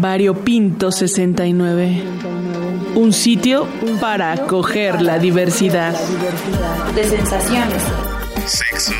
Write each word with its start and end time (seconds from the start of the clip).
Variopinto 0.00 0.90
69. 0.90 2.02
Un 2.96 3.12
sitio 3.12 3.66
para 4.00 4.32
acoger 4.32 5.00
la 5.00 5.18
diversidad. 5.18 5.94
De 6.94 7.04
sensaciones. 7.04 7.82
Sexo, 8.44 8.92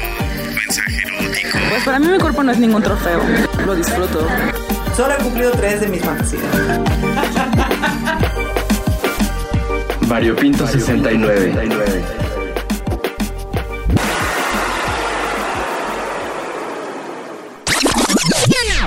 mensaje 0.54 1.03
erótico. 1.07 1.59
Pues 1.69 1.85
para 1.85 1.99
mí 1.99 2.07
mi 2.07 2.19
cuerpo 2.19 2.45
no 2.45 2.53
es 2.53 2.59
ningún 2.59 2.83
trofeo. 2.83 3.21
Lo 3.67 3.75
disfruto. 3.75 4.27
Solo 4.96 5.15
he 5.15 5.23
cumplido 5.23 5.51
tres 5.53 5.80
de 5.80 5.89
mis 5.89 6.01
fantasías. 6.01 6.45
Variopinto 10.07 10.67
69. 10.67 12.23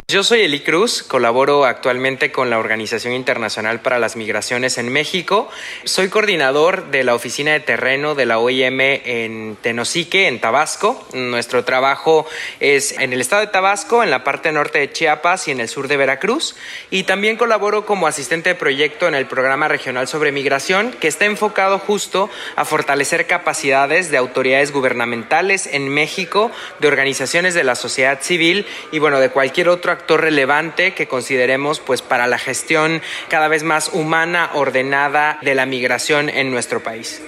Yo 0.10 0.24
soy 0.24 0.40
Eli 0.40 0.62
Cruz, 0.62 1.04
colaboro 1.04 1.66
actualmente 1.66 2.32
con 2.32 2.50
la 2.50 2.60
Organización 2.60 3.14
Internacional 3.14 3.82
para 3.82 4.00
las 4.00 4.16
Migraciones 4.16 4.78
en 4.78 4.88
México. 4.88 5.50
Soy 5.84 6.08
coordinador 6.08 6.92
de 6.92 7.04
la 7.04 7.14
oficina 7.14 7.52
de 7.52 7.60
terreno 7.60 8.16
de 8.16 8.26
la 8.26 8.40
OIM 8.40 8.80
en 8.80 9.58
Tenosique, 9.62 10.30
en 10.30 10.40
Tabasco. 10.40 11.06
Nuestro 11.12 11.66
trabajo 11.66 12.26
es 12.62 12.94
en 12.94 13.12
el 13.12 13.20
estado 13.20 13.42
de 13.42 13.52
Tabasco, 13.52 14.02
en 14.02 14.10
la 14.10 14.24
parte 14.24 14.50
norte 14.54 14.80
de 14.80 14.90
Chiapas 14.90 15.50
y 15.50 15.52
en 15.52 15.60
el 15.60 15.68
sur 15.68 15.90
de 15.90 15.98
Veracruz. 15.98 16.56
Y 16.90 17.04
también 17.04 17.36
colaboro 17.36 17.86
como 17.86 18.08
asistente 18.08 18.52
de 18.52 18.56
proyecto 18.56 19.10
en 19.10 19.14
el 19.14 19.26
programa 19.26 19.68
regional 19.68 20.08
sobre 20.08 20.32
migración, 20.32 20.94
que 21.02 21.10
está 21.10 21.26
enfocado 21.26 21.80
justo 21.80 22.30
a 22.56 22.64
fortalecer 22.64 23.28
capacidades 23.28 24.10
de 24.10 24.16
autoridades 24.16 24.72
gubernamentales 24.72 25.68
en 25.68 25.90
México, 25.90 26.50
de 26.80 26.88
organizaciones 26.88 27.54
de 27.54 27.66
la 27.66 27.76
sociedad 27.76 28.22
civil 28.22 28.66
y 28.94 29.00
bueno, 29.00 29.20
de 29.20 29.32
cualquier 29.32 29.68
otro 29.68 29.97
actor 29.98 30.22
relevante 30.22 30.94
que 30.94 31.08
consideremos 31.08 31.80
pues 31.80 32.02
para 32.02 32.28
la 32.28 32.38
gestión 32.38 33.02
cada 33.30 33.48
vez 33.48 33.64
más 33.64 33.90
humana, 33.94 34.52
ordenada 34.54 35.40
de 35.42 35.56
la 35.56 35.66
migración 35.66 36.30
en 36.30 36.52
nuestro 36.52 36.82
país. 36.82 37.22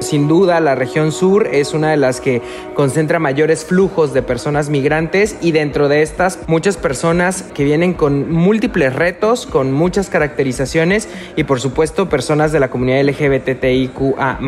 Sin 0.00 0.28
duda, 0.28 0.60
la 0.60 0.74
región 0.74 1.10
sur 1.10 1.48
es 1.50 1.72
una 1.72 1.90
de 1.90 1.96
las 1.96 2.20
que 2.20 2.42
concentra 2.74 3.18
mayores 3.18 3.64
flujos 3.64 4.12
de 4.12 4.22
personas 4.22 4.68
migrantes 4.68 5.36
y 5.40 5.52
dentro 5.52 5.88
de 5.88 6.02
estas 6.02 6.38
muchas 6.46 6.76
personas 6.76 7.42
que 7.42 7.64
vienen 7.64 7.94
con 7.94 8.30
múltiples 8.30 8.94
retos, 8.94 9.46
con 9.46 9.72
muchas 9.72 10.10
caracterizaciones 10.10 11.08
y 11.34 11.44
por 11.44 11.60
supuesto 11.60 12.08
personas 12.08 12.52
de 12.52 12.60
la 12.60 12.68
comunidad 12.68 13.02
LGBTIQA 13.04 14.38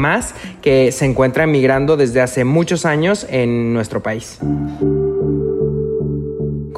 que 0.60 0.92
se 0.92 1.04
encuentran 1.06 1.50
migrando 1.50 1.96
desde 1.96 2.20
hace 2.20 2.44
muchos 2.44 2.84
años 2.84 3.26
en 3.30 3.72
nuestro 3.72 4.02
país 4.02 4.38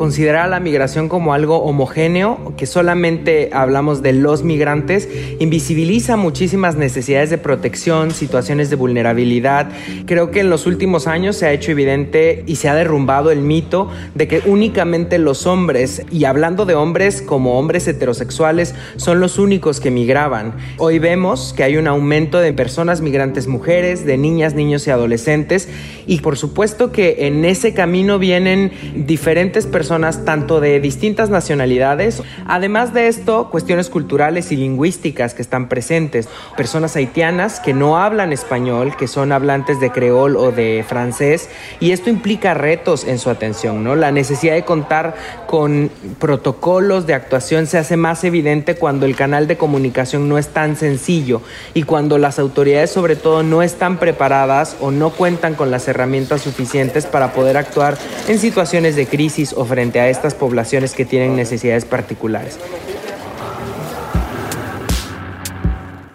considerar 0.00 0.48
la 0.48 0.60
migración 0.60 1.10
como 1.10 1.34
algo 1.34 1.58
homogéneo, 1.58 2.54
que 2.56 2.64
solamente 2.64 3.50
hablamos 3.52 4.00
de 4.00 4.14
los 4.14 4.42
migrantes, 4.42 5.06
invisibiliza 5.40 6.16
muchísimas 6.16 6.74
necesidades 6.74 7.28
de 7.28 7.36
protección, 7.36 8.10
situaciones 8.10 8.70
de 8.70 8.76
vulnerabilidad. 8.76 9.68
Creo 10.06 10.30
que 10.30 10.40
en 10.40 10.48
los 10.48 10.64
últimos 10.64 11.06
años 11.06 11.36
se 11.36 11.44
ha 11.44 11.52
hecho 11.52 11.72
evidente 11.72 12.44
y 12.46 12.56
se 12.56 12.70
ha 12.70 12.74
derrumbado 12.74 13.30
el 13.30 13.42
mito 13.42 13.90
de 14.14 14.26
que 14.26 14.40
únicamente 14.46 15.18
los 15.18 15.46
hombres, 15.46 16.02
y 16.10 16.24
hablando 16.24 16.64
de 16.64 16.76
hombres 16.76 17.20
como 17.20 17.58
hombres 17.58 17.86
heterosexuales, 17.86 18.74
son 18.96 19.20
los 19.20 19.38
únicos 19.38 19.80
que 19.80 19.90
migraban. 19.90 20.54
Hoy 20.78 20.98
vemos 20.98 21.52
que 21.54 21.62
hay 21.62 21.76
un 21.76 21.86
aumento 21.86 22.38
de 22.38 22.54
personas 22.54 23.02
migrantes 23.02 23.46
mujeres, 23.48 24.06
de 24.06 24.16
niñas, 24.16 24.54
niños 24.54 24.86
y 24.86 24.92
adolescentes, 24.92 25.68
y 26.06 26.20
por 26.20 26.38
supuesto 26.38 26.90
que 26.90 27.26
en 27.26 27.44
ese 27.44 27.74
camino 27.74 28.18
vienen 28.18 28.72
diferentes 28.94 29.66
personas 29.66 29.89
tanto 30.24 30.60
de 30.60 30.78
distintas 30.78 31.30
nacionalidades. 31.30 32.22
Además 32.46 32.94
de 32.94 33.08
esto, 33.08 33.48
cuestiones 33.50 33.91
culturales 33.91 34.52
y 34.52 34.56
lingüísticas 34.56 35.34
que 35.34 35.42
están 35.42 35.69
presentes. 35.69 36.28
Personas 36.56 36.95
haitianas 36.95 37.58
que 37.58 37.74
no 37.74 37.98
hablan 37.98 38.33
español, 38.33 38.96
que 38.96 39.08
son 39.08 39.33
hablantes 39.33 39.80
de 39.80 39.90
creol 39.90 40.36
o 40.36 40.52
de 40.52 40.84
francés. 40.86 41.48
Y 41.80 41.90
esto 41.90 42.08
implica 42.08 42.55
retos 42.55 43.05
en 43.05 43.18
su 43.18 43.30
atención, 43.30 43.83
¿no? 43.83 43.96
La 43.96 44.12
necesidad 44.12 44.55
de 44.55 44.64
contar 44.64 45.17
con 45.48 45.90
protocolos 46.20 47.08
de 47.08 47.14
actuación 47.14 47.67
se 47.67 47.78
hace 47.78 47.96
más 47.96 48.22
evidente 48.22 48.77
cuando 48.77 49.07
el 49.07 49.17
canal 49.17 49.48
de 49.48 49.57
comunicación 49.57 50.28
no 50.28 50.39
es 50.39 50.48
tan 50.48 50.77
sencillo 50.77 51.42
y 51.74 51.83
cuando 51.83 52.17
las 52.18 52.39
autoridades 52.39 52.90
sobre 52.90 53.17
todo 53.17 53.42
no 53.42 53.62
están 53.62 53.98
preparadas 53.98 54.77
o 54.80 54.92
no 54.92 55.11
cuentan 55.11 55.55
con 55.55 55.72
las 55.72 55.89
herramientas 55.89 56.42
suficientes 56.42 57.07
para 57.07 57.33
poder 57.33 57.57
actuar 57.57 57.98
en 58.28 58.39
situaciones 58.39 58.95
de 58.95 59.07
crisis 59.07 59.52
o 59.52 59.64
frente 59.64 59.80
frente 59.80 59.98
a 59.98 60.11
estas 60.11 60.35
poblaciones 60.35 60.92
que 60.92 61.07
tienen 61.07 61.36
necesidades 61.36 61.86
particulares. 61.86 62.58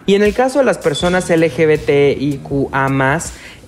Y 0.06 0.14
en 0.14 0.22
el 0.22 0.32
caso 0.34 0.60
de 0.60 0.64
las 0.64 0.78
personas 0.78 1.28
LGBTIQA, 1.28 2.88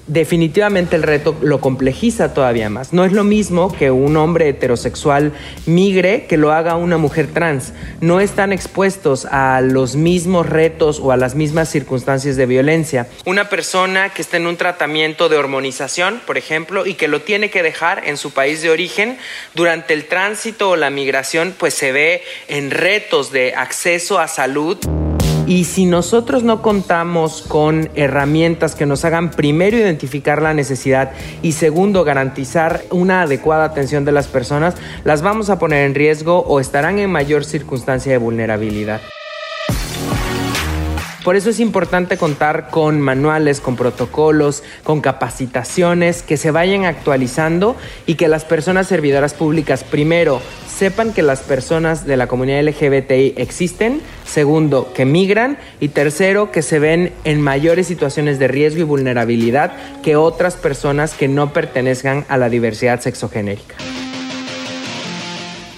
definitivamente 0.08 0.96
el 0.96 1.02
reto 1.02 1.36
lo 1.40 1.60
complejiza 1.60 2.34
todavía 2.34 2.68
más. 2.70 2.92
No 2.92 3.04
es 3.04 3.12
lo 3.12 3.24
mismo 3.24 3.72
que 3.72 3.90
un 3.90 4.16
hombre 4.16 4.48
heterosexual 4.48 5.32
migre 5.66 6.26
que 6.26 6.36
lo 6.36 6.52
haga 6.52 6.76
una 6.76 6.98
mujer 6.98 7.28
trans. 7.32 7.72
No 8.00 8.20
están 8.20 8.52
expuestos 8.52 9.26
a 9.26 9.60
los 9.60 9.94
mismos 9.94 10.48
retos 10.48 10.98
o 11.00 11.12
a 11.12 11.16
las 11.16 11.34
mismas 11.34 11.68
circunstancias 11.68 12.36
de 12.36 12.46
violencia. 12.46 13.06
Una 13.26 13.48
persona 13.48 14.08
que 14.10 14.22
está 14.22 14.38
en 14.38 14.46
un 14.46 14.56
tratamiento 14.56 15.28
de 15.28 15.36
hormonización, 15.36 16.20
por 16.26 16.38
ejemplo, 16.38 16.86
y 16.86 16.94
que 16.94 17.08
lo 17.08 17.20
tiene 17.20 17.50
que 17.50 17.62
dejar 17.62 18.02
en 18.06 18.16
su 18.16 18.32
país 18.32 18.62
de 18.62 18.70
origen, 18.70 19.18
durante 19.54 19.94
el 19.94 20.06
tránsito 20.06 20.70
o 20.70 20.76
la 20.76 20.90
migración, 20.90 21.54
pues 21.56 21.74
se 21.74 21.92
ve 21.92 22.22
en 22.48 22.70
retos 22.70 23.30
de 23.30 23.54
acceso 23.54 24.18
a 24.18 24.28
salud. 24.28 24.78
Y 25.48 25.64
si 25.64 25.86
nosotros 25.86 26.42
no 26.42 26.60
contamos 26.60 27.40
con 27.40 27.88
herramientas 27.94 28.74
que 28.74 28.84
nos 28.84 29.06
hagan 29.06 29.30
primero 29.30 29.78
identificar 29.78 30.42
la 30.42 30.52
necesidad 30.52 31.12
y 31.40 31.52
segundo 31.52 32.04
garantizar 32.04 32.82
una 32.90 33.22
adecuada 33.22 33.64
atención 33.64 34.04
de 34.04 34.12
las 34.12 34.26
personas, 34.26 34.74
las 35.04 35.22
vamos 35.22 35.48
a 35.48 35.58
poner 35.58 35.86
en 35.86 35.94
riesgo 35.94 36.40
o 36.40 36.60
estarán 36.60 36.98
en 36.98 37.10
mayor 37.10 37.46
circunstancia 37.46 38.12
de 38.12 38.18
vulnerabilidad. 38.18 39.00
Por 41.28 41.36
eso 41.36 41.50
es 41.50 41.60
importante 41.60 42.16
contar 42.16 42.70
con 42.70 43.02
manuales, 43.02 43.60
con 43.60 43.76
protocolos, 43.76 44.62
con 44.82 45.02
capacitaciones 45.02 46.22
que 46.22 46.38
se 46.38 46.50
vayan 46.50 46.86
actualizando 46.86 47.76
y 48.06 48.14
que 48.14 48.28
las 48.28 48.46
personas 48.46 48.86
servidoras 48.86 49.34
públicas 49.34 49.84
primero 49.84 50.40
sepan 50.74 51.12
que 51.12 51.20
las 51.20 51.40
personas 51.40 52.06
de 52.06 52.16
la 52.16 52.28
comunidad 52.28 52.62
LGBTI 52.62 53.34
existen, 53.36 54.00
segundo, 54.24 54.90
que 54.94 55.04
migran 55.04 55.58
y 55.80 55.88
tercero, 55.88 56.50
que 56.50 56.62
se 56.62 56.78
ven 56.78 57.12
en 57.24 57.42
mayores 57.42 57.86
situaciones 57.86 58.38
de 58.38 58.48
riesgo 58.48 58.80
y 58.80 58.84
vulnerabilidad 58.84 59.72
que 60.02 60.16
otras 60.16 60.54
personas 60.56 61.12
que 61.12 61.28
no 61.28 61.52
pertenezcan 61.52 62.24
a 62.30 62.38
la 62.38 62.48
diversidad 62.48 63.02
sexogenérica. 63.02 63.74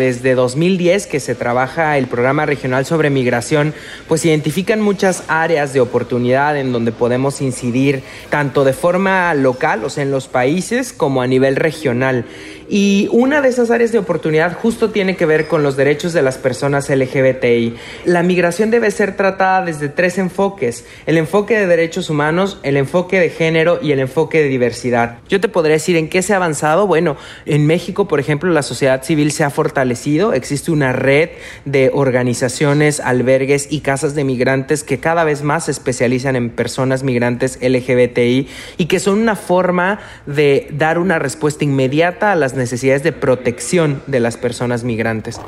Desde 0.01 0.35
2010 0.35 1.07
que 1.07 1.21
se 1.21 1.35
trabaja 1.35 1.99
el 1.99 2.07
programa 2.07 2.47
regional 2.47 2.87
sobre 2.87 3.11
migración, 3.11 3.75
pues 4.09 4.25
identifican 4.25 4.81
muchas 4.81 5.25
áreas 5.29 5.75
de 5.75 5.83
oportunidad 5.83 6.57
en 6.57 6.73
donde 6.73 6.91
podemos 6.91 7.43
incidir 7.43 8.03
tanto 8.31 8.65
de 8.65 8.73
forma 8.73 9.35
local, 9.35 9.85
o 9.85 9.91
sea, 9.91 10.03
en 10.03 10.11
los 10.11 10.27
países, 10.27 10.95
como 10.95 11.21
a 11.21 11.27
nivel 11.27 11.55
regional. 11.55 12.25
Y 12.67 13.09
una 13.11 13.43
de 13.43 13.49
esas 13.49 13.71
áreas 13.73 13.91
de 13.93 13.99
oportunidad 13.99 14.57
justo 14.57 14.91
tiene 14.91 15.17
que 15.17 15.27
ver 15.27 15.49
con 15.49 15.65
los 15.65 15.77
derechos 15.77 16.13
de 16.13 16.23
las 16.23 16.39
personas 16.39 16.89
LGBTI. 16.89 17.75
La 18.05 18.23
migración 18.23 18.71
debe 18.71 18.93
ser 18.93 19.17
tratada 19.17 19.65
desde 19.65 19.89
tres 19.89 20.17
enfoques. 20.19 20.87
El 21.05 21.19
enfoque 21.19 21.59
de 21.59 21.67
derechos 21.67 22.09
humanos, 22.09 22.59
el 22.63 22.77
enfoque 22.77 23.19
de 23.19 23.29
género 23.29 23.81
y 23.83 23.91
el 23.91 23.99
enfoque 23.99 24.41
de 24.41 24.49
diversidad. 24.49 25.19
Yo 25.29 25.41
te 25.41 25.49
podría 25.49 25.75
decir 25.75 25.97
en 25.97 26.09
qué 26.09 26.23
se 26.23 26.33
ha 26.33 26.37
avanzado. 26.37 26.87
Bueno, 26.87 27.17
en 27.45 27.67
México, 27.67 28.07
por 28.07 28.21
ejemplo, 28.21 28.51
la 28.53 28.63
sociedad 28.63 29.03
civil 29.03 29.33
se 29.33 29.43
ha 29.43 29.51
fortalecido. 29.51 29.90
Existe 29.91 30.71
una 30.71 30.93
red 30.93 31.31
de 31.65 31.91
organizaciones, 31.93 33.01
albergues 33.01 33.69
y 33.71 33.81
casas 33.81 34.15
de 34.15 34.25
migrantes 34.25 34.85
que 34.85 34.99
cada 34.99 35.25
vez 35.25 35.43
más 35.43 35.65
se 35.65 35.71
especializan 35.71 36.37
en 36.37 36.51
personas 36.51 37.03
migrantes 37.03 37.59
LGBTI 37.61 38.49
y 38.77 38.87
que 38.87 39.01
son 39.01 39.19
una 39.19 39.37
forma 39.37 40.01
de 40.27 40.69
dar 40.73 40.99
una 40.99 41.19
respuesta 41.19 41.65
inmediata 41.65 42.33
a 42.33 42.37
las 42.37 42.55
necesidades 42.55 43.03
de 43.03 43.13
protección 43.13 44.03
de 44.07 44.21
las 44.21 44.37
personas 44.37 44.85
migrantes 44.85 45.41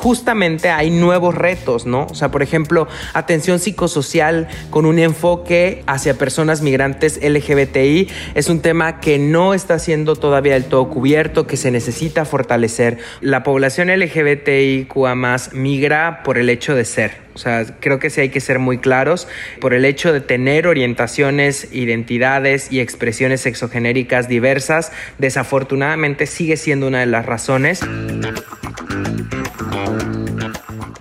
justamente 0.00 0.70
hay 0.70 0.90
nuevos 0.90 1.34
retos, 1.34 1.84
¿no? 1.84 2.06
O 2.10 2.14
sea, 2.14 2.30
por 2.30 2.42
ejemplo, 2.42 2.88
atención 3.12 3.58
psicosocial 3.58 4.48
con 4.70 4.86
un 4.86 4.98
enfoque 4.98 5.82
hacia 5.86 6.14
personas 6.14 6.62
migrantes 6.62 7.20
LGBTI 7.22 8.08
es 8.34 8.48
un 8.48 8.60
tema 8.60 8.98
que 9.00 9.18
no 9.18 9.52
está 9.52 9.78
siendo 9.78 10.16
todavía 10.16 10.54
del 10.54 10.64
todo 10.64 10.88
cubierto, 10.88 11.46
que 11.46 11.58
se 11.58 11.70
necesita 11.70 12.24
fortalecer. 12.24 12.96
La 13.20 13.42
población 13.42 13.88
LGBTIQA 13.88 15.14
más 15.14 15.52
migra 15.52 16.22
por 16.22 16.38
el 16.38 16.48
hecho 16.48 16.74
de 16.74 16.86
ser. 16.86 17.29
O 17.34 17.38
sea, 17.38 17.64
creo 17.80 17.98
que 17.98 18.10
sí 18.10 18.20
hay 18.20 18.28
que 18.28 18.40
ser 18.40 18.58
muy 18.58 18.78
claros 18.78 19.28
por 19.60 19.74
el 19.74 19.84
hecho 19.84 20.12
de 20.12 20.20
tener 20.20 20.66
orientaciones, 20.66 21.68
identidades 21.72 22.72
y 22.72 22.80
expresiones 22.80 23.40
sexogenéricas 23.40 24.28
diversas. 24.28 24.92
Desafortunadamente 25.18 26.26
sigue 26.26 26.56
siendo 26.56 26.86
una 26.88 27.00
de 27.00 27.06
las 27.06 27.26
razones. 27.26 27.80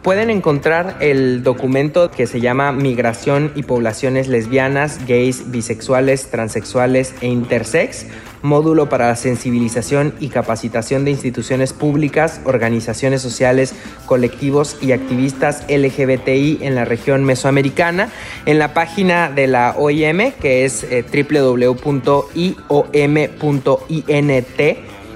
Pueden 0.02 0.30
encontrar 0.30 0.98
el 1.02 1.44
documento 1.44 2.10
que 2.10 2.26
se 2.26 2.40
llama 2.42 2.72
Migración 2.72 3.52
y 3.56 3.64
poblaciones 3.64 4.28
lesbianas, 4.28 5.06
gays, 5.06 5.52
bisexuales, 5.52 6.32
transexuales 6.32 7.14
e 7.22 7.28
intersex 7.28 8.08
módulo 8.42 8.90
para 8.90 9.08
la 9.08 9.16
sensibilización 9.16 10.14
y 10.20 10.30
capacitación 10.30 11.06
de 11.06 11.12
instituciones 11.12 11.74
públicas, 11.74 12.42
organizaciones 12.46 13.22
sociales, 13.22 13.74
colectivos 14.06 14.78
y 14.82 14.92
activistas 14.92 15.64
LGBTI 15.70 16.60
en 16.62 16.76
la 16.76 16.86
región 16.86 17.24
mesoamericana, 17.26 18.10
en 18.46 18.60
la 18.60 18.74
página 18.74 19.30
de 19.30 19.48
la 19.48 19.76
OIM, 19.78 20.32
que 20.34 20.66
es 20.66 20.84
eh, 20.84 21.04
www.iom.int 21.04 22.30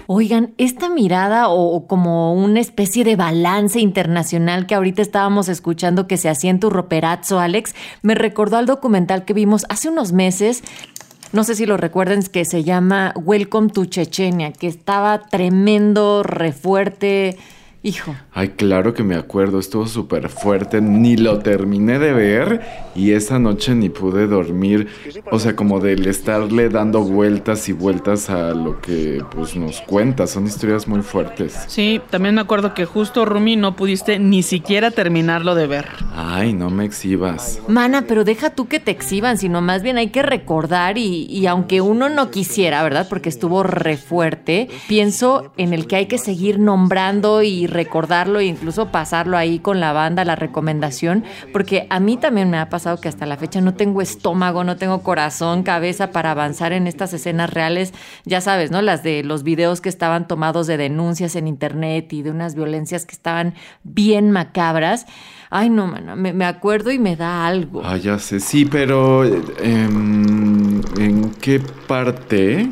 Oigan, 0.07 0.53
esta 0.59 0.87
mirada 0.87 1.49
o, 1.49 1.87
como 1.87 2.33
una 2.33 2.59
especie 2.59 3.03
de 3.03 3.15
balance 3.15 3.79
internacional 3.79 4.67
que 4.67 4.75
ahorita 4.75 5.01
estábamos 5.01 5.49
escuchando 5.49 6.07
que 6.07 6.17
se 6.17 6.29
hacía 6.29 6.51
en 6.51 6.59
tu 6.59 6.69
roperazzo, 6.69 7.39
Alex, 7.39 7.73
me 8.03 8.13
recordó 8.13 8.57
al 8.57 8.67
documental 8.67 9.25
que 9.25 9.33
vimos 9.33 9.65
hace 9.67 9.89
unos 9.89 10.11
meses 10.11 10.63
no 11.35 11.43
sé 11.43 11.53
si 11.55 11.65
lo 11.65 11.75
recuerden, 11.75 12.23
que 12.23 12.45
se 12.45 12.63
llama 12.63 13.13
Welcome 13.17 13.69
to 13.69 13.83
Chechenia, 13.83 14.53
que 14.53 14.67
estaba 14.67 15.19
tremendo, 15.19 16.23
refuerte. 16.23 17.37
Hijo. 17.85 18.15
Ay, 18.33 18.47
claro 18.57 18.95
que 18.95 19.03
me 19.03 19.13
acuerdo, 19.13 19.59
estuvo 19.59 19.85
súper 19.85 20.29
fuerte, 20.29 20.81
ni 20.81 21.17
lo 21.17 21.37
terminé 21.37 21.99
de 21.99 22.13
ver 22.13 22.61
y 22.95 23.11
esa 23.11 23.37
noche 23.37 23.75
ni 23.75 23.89
pude 23.89 24.25
dormir, 24.25 24.87
o 25.29 25.37
sea, 25.37 25.55
como 25.55 25.79
del 25.79 26.07
estarle 26.07 26.69
dando 26.69 27.01
vueltas 27.03 27.69
y 27.69 27.73
vueltas 27.73 28.31
a 28.31 28.55
lo 28.55 28.81
que 28.81 29.23
pues 29.29 29.55
nos 29.55 29.81
cuenta, 29.81 30.25
son 30.25 30.47
historias 30.47 30.87
muy 30.87 31.01
fuertes. 31.01 31.65
Sí, 31.67 32.01
también 32.09 32.33
me 32.33 32.41
acuerdo 32.41 32.73
que 32.73 32.85
justo 32.85 33.23
Rumi 33.23 33.55
no 33.55 33.75
pudiste 33.75 34.17
ni 34.17 34.41
siquiera 34.41 34.89
terminarlo 34.89 35.53
de 35.53 35.67
ver. 35.67 35.85
Ay, 36.15 36.53
no 36.53 36.71
me 36.71 36.85
exhibas. 36.85 37.61
Mana, 37.67 38.05
pero 38.07 38.23
deja 38.23 38.49
tú 38.49 38.67
que 38.67 38.79
te 38.79 38.89
exhiban, 38.89 39.37
sino 39.37 39.61
más 39.61 39.83
bien 39.83 39.99
hay 39.99 40.07
que 40.07 40.23
recordar 40.23 40.97
y, 40.97 41.25
y 41.25 41.45
aunque 41.45 41.81
uno 41.81 42.09
no 42.09 42.31
quisiera, 42.31 42.81
¿verdad? 42.81 43.05
Porque 43.07 43.29
estuvo 43.29 43.61
re 43.61 43.95
fuerte, 43.95 44.69
pienso 44.87 45.51
en 45.57 45.71
el 45.71 45.85
que 45.85 45.97
hay 45.97 46.05
que 46.07 46.17
seguir 46.17 46.57
nombrando 46.57 47.43
y 47.43 47.67
recordarlo 47.75 48.39
e 48.39 48.45
incluso 48.45 48.87
pasarlo 48.87 49.37
ahí 49.37 49.59
con 49.59 49.79
la 49.79 49.93
banda, 49.93 50.25
la 50.25 50.35
recomendación, 50.35 51.23
porque 51.53 51.85
a 51.89 51.99
mí 51.99 52.17
también 52.17 52.49
me 52.49 52.57
ha 52.57 52.69
pasado 52.69 52.99
que 52.99 53.09
hasta 53.09 53.25
la 53.25 53.37
fecha 53.37 53.61
no 53.61 53.75
tengo 53.75 54.01
estómago, 54.01 54.63
no 54.63 54.77
tengo 54.77 55.03
corazón, 55.03 55.63
cabeza 55.63 56.11
para 56.11 56.31
avanzar 56.31 56.73
en 56.73 56.87
estas 56.87 57.13
escenas 57.13 57.49
reales, 57.51 57.93
ya 58.23 58.41
sabes, 58.41 58.71
¿no? 58.71 58.81
Las 58.81 59.03
de 59.03 59.23
los 59.23 59.43
videos 59.43 59.81
que 59.81 59.89
estaban 59.89 60.27
tomados 60.27 60.67
de 60.67 60.77
denuncias 60.77 61.35
en 61.35 61.47
internet 61.47 62.11
y 62.13 62.21
de 62.21 62.31
unas 62.31 62.55
violencias 62.55 63.05
que 63.05 63.13
estaban 63.13 63.53
bien 63.83 64.31
macabras. 64.31 65.05
Ay, 65.49 65.69
no, 65.69 65.87
mano, 65.87 66.15
me, 66.15 66.45
acuerdo 66.45 66.91
y 66.91 66.99
me 66.99 67.15
da 67.15 67.45
algo. 67.45 67.81
Ah, 67.83 67.97
ya 67.97 68.19
sé, 68.19 68.39
sí, 68.39 68.65
pero 68.65 69.23
em, 69.23 70.81
¿en 70.97 71.31
qué 71.41 71.61
parte 71.87 72.71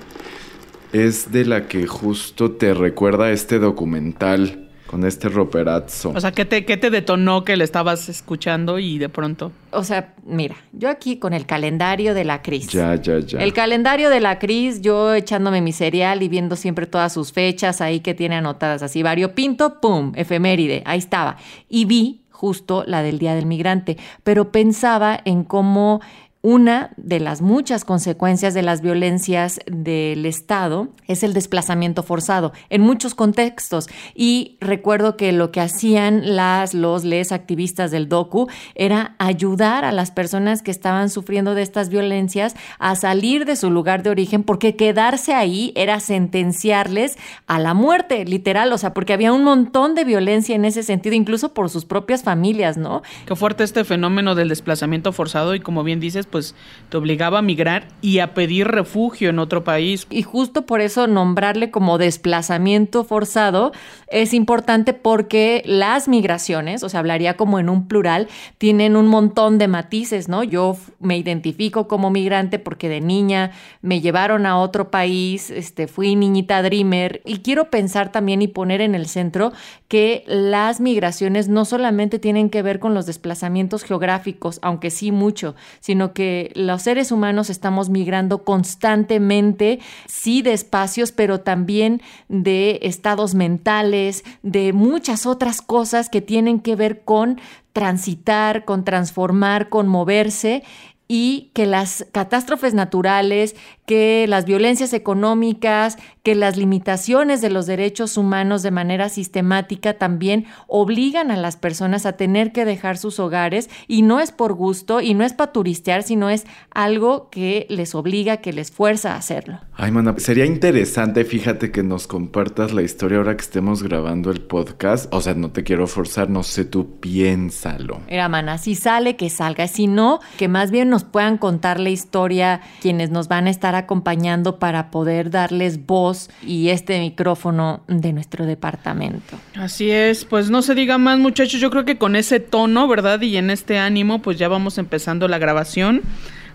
es 0.91 1.31
de 1.31 1.45
la 1.45 1.67
que 1.67 1.87
justo 1.87 2.51
te 2.51 2.73
recuerda 2.73 3.31
este 3.31 3.59
documental? 3.59 4.62
Con 4.93 5.05
este 5.05 5.27
roperazzo. 5.27 6.11
O 6.11 6.21
sea, 6.21 6.31
¿qué 6.31 6.45
te, 6.45 6.65
¿qué 6.65 6.77
te 6.77 6.91
detonó 6.91 7.43
que 7.43 7.57
le 7.57 7.63
estabas 7.63 8.09
escuchando 8.09 8.77
y 8.77 8.99
de 8.99 9.09
pronto? 9.09 9.51
O 9.71 9.83
sea, 9.83 10.13
mira, 10.23 10.55
yo 10.71 10.87
aquí 10.87 11.17
con 11.17 11.33
el 11.33 11.47
calendario 11.47 12.13
de 12.13 12.23
la 12.23 12.43
Cris. 12.43 12.67
Ya, 12.67 12.93
ya, 12.93 13.17
ya. 13.17 13.39
El 13.39 13.53
calendario 13.53 14.11
de 14.11 14.19
la 14.19 14.37
Cris, 14.37 14.81
yo 14.81 15.15
echándome 15.15 15.61
mi 15.61 15.71
cereal 15.71 16.21
y 16.21 16.27
viendo 16.27 16.55
siempre 16.55 16.85
todas 16.85 17.11
sus 17.11 17.31
fechas 17.31 17.81
ahí 17.81 18.01
que 18.01 18.13
tiene 18.13 18.35
anotadas 18.35 18.83
así, 18.83 19.01
variopinto, 19.01 19.81
pum, 19.81 20.11
efeméride, 20.15 20.83
ahí 20.85 20.99
estaba. 20.99 21.37
Y 21.67 21.85
vi 21.85 22.21
justo 22.29 22.83
la 22.85 23.01
del 23.01 23.17
Día 23.17 23.33
del 23.33 23.47
Migrante, 23.47 23.97
pero 24.23 24.51
pensaba 24.51 25.19
en 25.25 25.43
cómo 25.43 26.01
una 26.45 26.91
de 26.97 27.21
las 27.21 27.41
muchas 27.41 27.85
consecuencias 27.85 28.53
de 28.53 28.63
las 28.63 28.81
violencias 28.81 29.61
del 29.65 30.25
Estado 30.25 30.89
es 31.07 31.23
el 31.23 31.33
desplazamiento 31.33 32.03
forzado 32.03 32.51
en 32.69 32.81
muchos 32.81 33.15
contextos. 33.15 33.87
Y 34.13 34.57
recuerdo 34.59 35.15
que 35.15 35.31
lo 35.31 35.53
que 35.53 35.61
hacían 35.61 36.35
las, 36.35 36.73
los, 36.73 37.05
les 37.05 37.31
activistas 37.31 37.91
del 37.91 38.09
DOCU 38.09 38.49
era 38.75 39.15
ayudar 39.19 39.85
a 39.85 39.93
las 39.93 40.11
personas 40.11 40.61
que 40.61 40.71
estaban 40.71 41.09
sufriendo 41.09 41.55
de 41.55 41.61
estas 41.61 41.87
violencias 41.87 42.57
a 42.77 42.97
salir 42.97 43.45
de 43.45 43.55
su 43.55 43.71
lugar 43.71 44.03
de 44.03 44.09
origen, 44.09 44.43
porque 44.43 44.75
quedarse 44.75 45.33
ahí 45.33 45.71
era 45.77 46.01
sentenciarles 46.01 47.17
a 47.47 47.57
la 47.57 47.73
muerte, 47.73 48.25
literal. 48.25 48.73
O 48.73 48.77
sea, 48.77 48.93
porque 48.93 49.13
había 49.13 49.31
un 49.31 49.45
montón 49.45 49.95
de 49.95 50.03
violencia 50.03 50.57
en 50.57 50.65
ese 50.65 50.83
sentido, 50.83 51.15
incluso 51.15 51.53
por 51.53 51.69
sus 51.69 51.85
propias 51.85 52.21
familias, 52.21 52.75
¿no? 52.75 53.01
Qué 53.25 53.37
fuerte 53.37 53.63
este 53.63 53.85
fenómeno 53.85 54.35
del 54.35 54.49
desplazamiento 54.49 55.13
forzado 55.13 55.55
y 55.55 55.61
como 55.61 55.85
bien 55.85 56.01
dices, 56.01 56.27
pues 56.33 56.55
te 56.89 56.97
obligaba 56.97 57.39
a 57.39 57.41
migrar 57.43 57.87
y 58.01 58.17
a 58.17 58.33
pedir 58.33 58.67
refugio 58.67 59.29
en 59.29 59.37
otro 59.37 59.63
país. 59.63 60.07
Y 60.09 60.23
justo 60.23 60.65
por 60.65 60.81
eso 60.81 61.05
nombrarle 61.05 61.69
como 61.69 61.99
desplazamiento 61.99 63.03
forzado 63.03 63.71
es 64.07 64.33
importante 64.33 64.93
porque 64.93 65.61
las 65.67 66.07
migraciones, 66.07 66.81
o 66.81 66.89
sea, 66.89 67.01
hablaría 67.01 67.37
como 67.37 67.59
en 67.59 67.69
un 67.69 67.87
plural, 67.87 68.29
tienen 68.57 68.95
un 68.95 69.05
montón 69.05 69.59
de 69.59 69.67
matices, 69.67 70.27
¿no? 70.27 70.43
Yo 70.43 70.75
me 70.99 71.19
identifico 71.19 71.87
como 71.87 72.09
migrante 72.09 72.57
porque 72.57 72.89
de 72.89 72.99
niña 72.99 73.51
me 73.83 74.01
llevaron 74.01 74.47
a 74.47 74.57
otro 74.57 74.89
país, 74.89 75.51
este, 75.51 75.85
fui 75.85 76.15
niñita 76.15 76.63
dreamer 76.63 77.21
y 77.25 77.39
quiero 77.39 77.69
pensar 77.69 78.11
también 78.11 78.41
y 78.41 78.47
poner 78.47 78.81
en 78.81 78.95
el 78.95 79.05
centro 79.05 79.53
que 79.93 80.23
las 80.25 80.81
migraciones 80.81 81.49
no 81.49 81.65
solamente 81.65 82.17
tienen 82.17 82.49
que 82.49 82.63
ver 82.63 82.79
con 82.79 82.95
los 82.95 83.05
desplazamientos 83.05 83.83
geográficos, 83.83 84.57
aunque 84.63 84.89
sí 84.89 85.11
mucho, 85.11 85.53
sino 85.81 86.13
que 86.13 86.51
los 86.55 86.81
seres 86.81 87.11
humanos 87.11 87.51
estamos 87.51 87.89
migrando 87.91 88.43
constantemente, 88.43 89.77
sí 90.07 90.41
de 90.41 90.53
espacios, 90.53 91.11
pero 91.11 91.41
también 91.41 92.01
de 92.27 92.79
estados 92.81 93.35
mentales, 93.35 94.23
de 94.41 94.73
muchas 94.73 95.27
otras 95.27 95.61
cosas 95.61 96.09
que 96.09 96.21
tienen 96.21 96.59
que 96.59 96.75
ver 96.75 97.03
con 97.03 97.39
transitar, 97.71 98.65
con 98.65 98.85
transformar, 98.85 99.69
con 99.69 99.87
moverse 99.87 100.63
y 101.07 101.51
que 101.53 101.67
las 101.67 102.07
catástrofes 102.11 102.73
naturales, 102.73 103.55
que 103.85 104.25
las 104.27 104.45
violencias 104.45 104.93
económicas, 104.93 105.97
que 106.23 106.35
las 106.35 106.55
limitaciones 106.57 107.41
de 107.41 107.49
los 107.49 107.65
derechos 107.65 108.17
humanos 108.17 108.63
de 108.63 108.71
manera 108.71 109.09
sistemática 109.09 109.93
también 109.95 110.45
obligan 110.67 111.31
a 111.31 111.37
las 111.37 111.57
personas 111.57 112.05
a 112.05 112.13
tener 112.13 112.51
que 112.51 112.65
dejar 112.65 112.97
sus 112.97 113.19
hogares 113.19 113.69
y 113.87 114.01
no 114.01 114.19
es 114.19 114.31
por 114.31 114.53
gusto 114.53 115.01
y 115.01 115.13
no 115.13 115.23
es 115.23 115.33
para 115.33 115.51
turistear, 115.51 116.03
sino 116.03 116.29
es 116.29 116.45
algo 116.71 117.29
que 117.29 117.65
les 117.69 117.93
obliga, 117.95 118.37
que 118.37 118.53
les 118.53 118.71
fuerza 118.71 119.13
a 119.13 119.17
hacerlo. 119.17 119.59
Ay, 119.75 119.91
mana, 119.91 120.15
sería 120.17 120.45
interesante, 120.45 121.25
fíjate 121.25 121.71
que 121.71 121.83
nos 121.83 122.07
compartas 122.07 122.73
la 122.73 122.83
historia 122.83 123.17
ahora 123.17 123.35
que 123.35 123.43
estemos 123.43 123.83
grabando 123.83 124.31
el 124.31 124.41
podcast. 124.41 125.13
O 125.13 125.19
sea, 125.19 125.33
no 125.33 125.51
te 125.51 125.63
quiero 125.63 125.87
forzar, 125.87 126.29
no 126.29 126.43
sé, 126.43 126.65
tú 126.65 126.99
piénsalo. 126.99 128.01
Era, 128.07 128.29
mana, 128.29 128.57
si 128.57 128.75
sale, 128.75 129.15
que 129.15 129.29
salga. 129.29 129.67
Si 129.67 129.87
no, 129.87 130.19
que 130.37 130.47
más 130.47 130.71
bien 130.71 130.89
nos 130.89 131.03
puedan 131.03 131.37
contar 131.37 131.79
la 131.79 131.89
historia 131.89 132.61
quienes 132.81 133.09
nos 133.09 133.27
van 133.27 133.47
a 133.47 133.49
estar 133.49 133.72
acompañando 133.75 134.59
para 134.59 134.91
poder 134.91 135.29
darles 135.29 135.85
voz 135.85 136.29
y 136.45 136.69
este 136.69 136.99
micrófono 136.99 137.81
de 137.87 138.13
nuestro 138.13 138.45
departamento. 138.45 139.37
Así 139.55 139.91
es, 139.91 140.25
pues 140.25 140.49
no 140.49 140.61
se 140.61 140.75
diga 140.75 140.97
más 140.97 141.19
muchachos, 141.19 141.59
yo 141.59 141.69
creo 141.69 141.85
que 141.85 141.97
con 141.97 142.15
ese 142.15 142.39
tono, 142.39 142.87
¿verdad? 142.87 143.21
Y 143.21 143.37
en 143.37 143.49
este 143.49 143.77
ánimo, 143.77 144.21
pues 144.21 144.37
ya 144.37 144.47
vamos 144.47 144.77
empezando 144.77 145.27
la 145.27 145.37
grabación. 145.37 146.01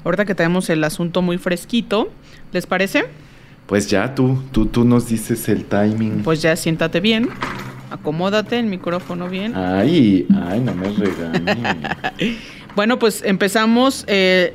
Ahorita 0.04 0.24
que 0.24 0.34
tenemos 0.34 0.70
el 0.70 0.84
asunto 0.84 1.22
muy 1.22 1.38
fresquito, 1.38 2.10
¿les 2.52 2.66
parece? 2.66 3.06
Pues 3.66 3.88
ya 3.88 4.14
tú, 4.14 4.42
tú, 4.52 4.66
tú 4.66 4.84
nos 4.84 5.08
dices 5.08 5.48
el 5.48 5.64
timing. 5.64 6.22
Pues 6.22 6.40
ya 6.40 6.56
siéntate 6.56 7.00
bien, 7.00 7.28
acomódate 7.90 8.58
el 8.58 8.66
micrófono 8.66 9.28
bien. 9.28 9.54
Ay, 9.54 10.26
ay, 10.46 10.60
no 10.60 10.74
me 10.74 10.88
regañes. 10.90 12.38
Bueno, 12.78 13.00
pues 13.00 13.24
empezamos 13.24 14.04
eh, 14.06 14.54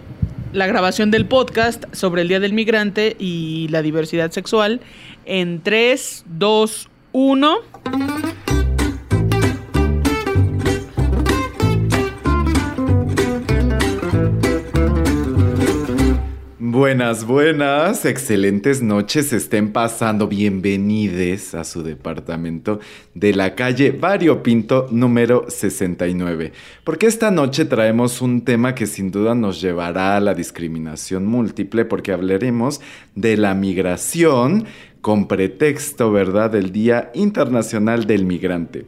la 0.53 0.67
grabación 0.67 1.09
del 1.11 1.25
podcast 1.25 1.83
sobre 1.93 2.21
el 2.21 2.27
Día 2.27 2.39
del 2.39 2.53
Migrante 2.53 3.15
y 3.19 3.67
la 3.69 3.81
diversidad 3.81 4.31
sexual 4.31 4.81
en 5.25 5.61
3, 5.61 6.25
2, 6.27 6.89
1. 7.11 8.62
Buenas, 16.73 17.27
buenas, 17.27 18.03
excelentes 18.03 18.81
noches 18.81 19.31
estén 19.31 19.71
pasando. 19.71 20.27
Bienvenides 20.27 21.53
a 21.53 21.65
su 21.65 21.83
departamento 21.83 22.79
de 23.13 23.35
la 23.35 23.53
calle 23.53 23.91
Vario 23.91 24.41
Pinto 24.41 24.87
número 24.89 25.45
69. 25.49 26.51
Porque 26.83 27.05
esta 27.05 27.29
noche 27.29 27.65
traemos 27.65 28.23
un 28.23 28.41
tema 28.41 28.73
que 28.73 28.87
sin 28.87 29.11
duda 29.11 29.35
nos 29.35 29.61
llevará 29.61 30.17
a 30.17 30.19
la 30.19 30.33
discriminación 30.33 31.27
múltiple, 31.27 31.85
porque 31.85 32.11
hablaremos 32.11 32.81
de 33.13 33.37
la 33.37 33.53
migración 33.53 34.65
con 35.01 35.27
pretexto, 35.27 36.11
¿verdad?, 36.11 36.49
del 36.49 36.71
Día 36.71 37.11
Internacional 37.13 38.07
del 38.07 38.25
Migrante. 38.25 38.87